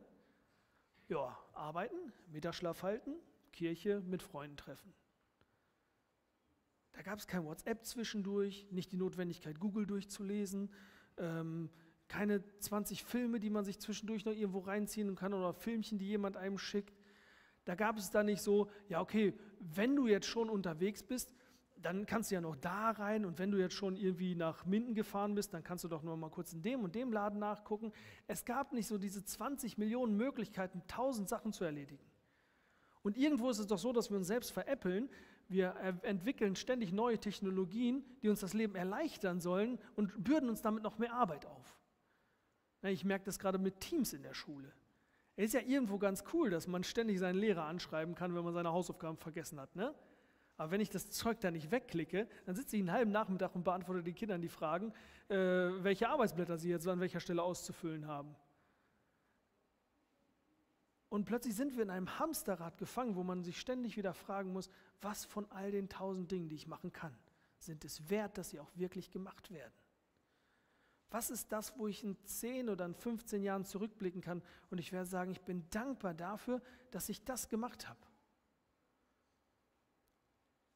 [1.07, 3.15] Ja, arbeiten, Mittagsschlaf halten,
[3.51, 4.93] Kirche mit Freunden treffen.
[6.93, 10.71] Da gab es kein WhatsApp zwischendurch, nicht die Notwendigkeit, Google durchzulesen,
[11.17, 11.69] ähm,
[12.07, 16.37] keine 20 Filme, die man sich zwischendurch noch irgendwo reinziehen kann oder Filmchen, die jemand
[16.37, 16.99] einem schickt.
[17.63, 21.33] Da gab es da nicht so, ja okay, wenn du jetzt schon unterwegs bist,
[21.81, 24.93] dann kannst du ja noch da rein und wenn du jetzt schon irgendwie nach Minden
[24.93, 27.91] gefahren bist, dann kannst du doch noch mal kurz in dem und dem Laden nachgucken.
[28.27, 32.05] Es gab nicht so diese 20 Millionen Möglichkeiten, tausend Sachen zu erledigen.
[33.03, 35.09] Und irgendwo ist es doch so, dass wir uns selbst veräppeln.
[35.47, 40.83] Wir entwickeln ständig neue Technologien, die uns das Leben erleichtern sollen und bürden uns damit
[40.83, 41.79] noch mehr Arbeit auf.
[42.83, 44.71] Ich merke das gerade mit Teams in der Schule.
[45.35, 48.53] Es ist ja irgendwo ganz cool, dass man ständig seinen Lehrer anschreiben kann, wenn man
[48.53, 49.75] seine Hausaufgaben vergessen hat.
[49.75, 49.93] Ne?
[50.57, 53.63] Aber wenn ich das Zeug da nicht wegklicke, dann sitze ich einen halben Nachmittag und
[53.63, 54.93] beantworte den Kindern die Fragen,
[55.27, 58.35] äh, welche Arbeitsblätter sie jetzt an welcher Stelle auszufüllen haben.
[61.09, 64.69] Und plötzlich sind wir in einem Hamsterrad gefangen, wo man sich ständig wieder fragen muss,
[65.01, 67.13] was von all den tausend Dingen, die ich machen kann,
[67.59, 69.73] sind es wert, dass sie auch wirklich gemacht werden?
[71.09, 74.93] Was ist das, wo ich in 10 oder in 15 Jahren zurückblicken kann und ich
[74.93, 77.99] werde sagen, ich bin dankbar dafür, dass ich das gemacht habe?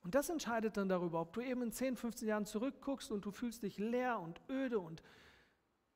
[0.06, 3.32] Und das entscheidet dann darüber, ob du eben in 10, 15 Jahren zurückguckst und du
[3.32, 5.02] fühlst dich leer und öde und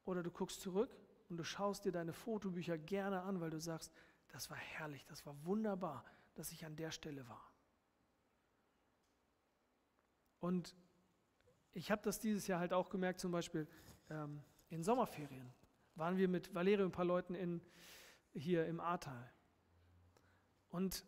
[0.03, 0.89] oder du guckst zurück
[1.29, 3.93] und du schaust dir deine Fotobücher gerne an, weil du sagst,
[4.29, 6.03] das war herrlich, das war wunderbar,
[6.33, 7.53] dass ich an der Stelle war.
[10.39, 10.75] Und
[11.73, 13.67] ich habe das dieses Jahr halt auch gemerkt, zum Beispiel,
[14.09, 15.53] ähm, in Sommerferien
[15.93, 17.61] waren wir mit Valerie und ein paar Leuten in,
[18.33, 19.31] hier im Ahrtal.
[20.71, 21.05] Und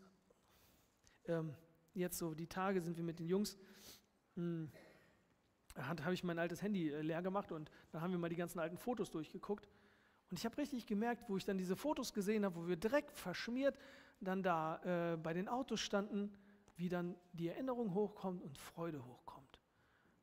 [1.26, 1.56] ähm,
[1.94, 3.58] jetzt so die Tage sind wir mit den Jungs,
[4.36, 4.72] hm,
[5.76, 8.60] habe ich mein altes Handy äh, leer gemacht und dann haben wir mal die ganzen
[8.60, 9.68] alten Fotos durchgeguckt.
[10.30, 13.18] Und ich habe richtig gemerkt, wo ich dann diese Fotos gesehen habe, wo wir direkt
[13.18, 13.78] verschmiert
[14.22, 16.32] dann da äh, bei den Autos standen,
[16.78, 19.60] wie dann die Erinnerung hochkommt und Freude hochkommt.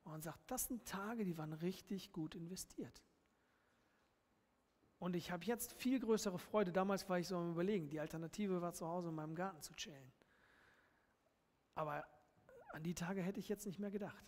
[0.05, 3.03] Und man sagt, das sind Tage, die waren richtig gut investiert.
[4.99, 6.73] Und ich habe jetzt viel größere Freude.
[6.73, 9.75] Damals war ich so am Überlegen, die Alternative war zu Hause in meinem Garten zu
[9.75, 10.13] chillen.
[11.79, 12.05] Aber
[12.71, 14.25] an die Tage hätte ich jetzt nicht mehr gedacht.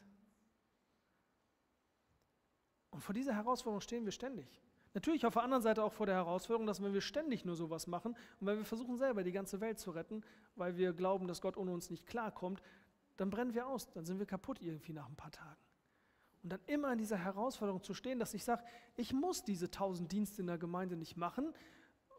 [2.90, 4.62] Und vor dieser Herausforderung stehen wir ständig.
[4.94, 7.88] Natürlich auf der anderen Seite auch vor der Herausforderung, dass wenn wir ständig nur sowas
[7.88, 10.22] machen und wenn wir versuchen selber die ganze Welt zu retten,
[10.54, 12.62] weil wir glauben, dass Gott ohne uns nicht klarkommt,
[13.16, 15.60] dann brennen wir aus, dann sind wir kaputt irgendwie nach ein paar Tagen.
[16.44, 18.62] Und dann immer in dieser Herausforderung zu stehen, dass ich sage,
[18.94, 21.52] ich muss diese tausend Dienste in der Gemeinde nicht machen,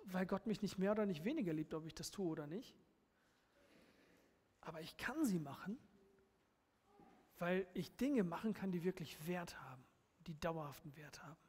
[0.03, 2.75] weil Gott mich nicht mehr oder nicht weniger liebt, ob ich das tue oder nicht.
[4.61, 5.77] Aber ich kann sie machen,
[7.39, 9.83] weil ich Dinge machen kann, die wirklich Wert haben,
[10.27, 11.39] die dauerhaften Wert haben.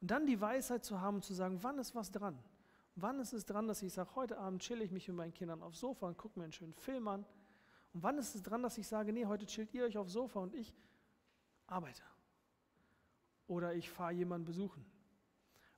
[0.00, 2.42] Und dann die Weisheit zu haben, zu sagen, wann ist was dran?
[2.94, 5.62] Wann ist es dran, dass ich sage, heute Abend chill ich mich mit meinen Kindern
[5.62, 7.24] aufs Sofa und gucke mir einen schönen Film an?
[7.92, 10.40] Und wann ist es dran, dass ich sage, nee, heute chillt ihr euch aufs Sofa
[10.40, 10.74] und ich
[11.66, 12.02] arbeite.
[13.46, 14.84] Oder ich fahre jemanden besuchen.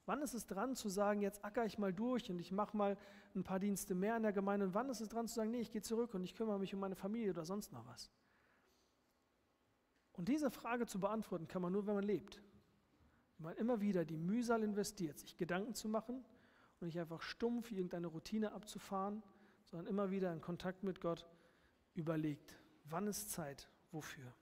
[0.07, 2.99] Wann ist es dran zu sagen, jetzt acker ich mal durch und ich mache mal
[3.35, 4.67] ein paar Dienste mehr in der Gemeinde?
[4.67, 6.75] Und wann ist es dran zu sagen, nee, ich gehe zurück und ich kümmere mich
[6.75, 8.11] um meine Familie oder sonst noch was?
[10.13, 12.43] Und diese Frage zu beantworten kann man nur, wenn man lebt.
[13.39, 16.25] Wenn man immer wieder die Mühsal investiert, sich Gedanken zu machen
[16.81, 19.23] und nicht einfach stumpf irgendeine Routine abzufahren,
[19.65, 21.27] sondern immer wieder in Kontakt mit Gott
[21.95, 24.33] überlegt, wann ist Zeit, wofür.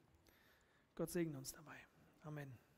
[0.94, 1.76] Gott segne uns dabei.
[2.24, 2.71] Amen.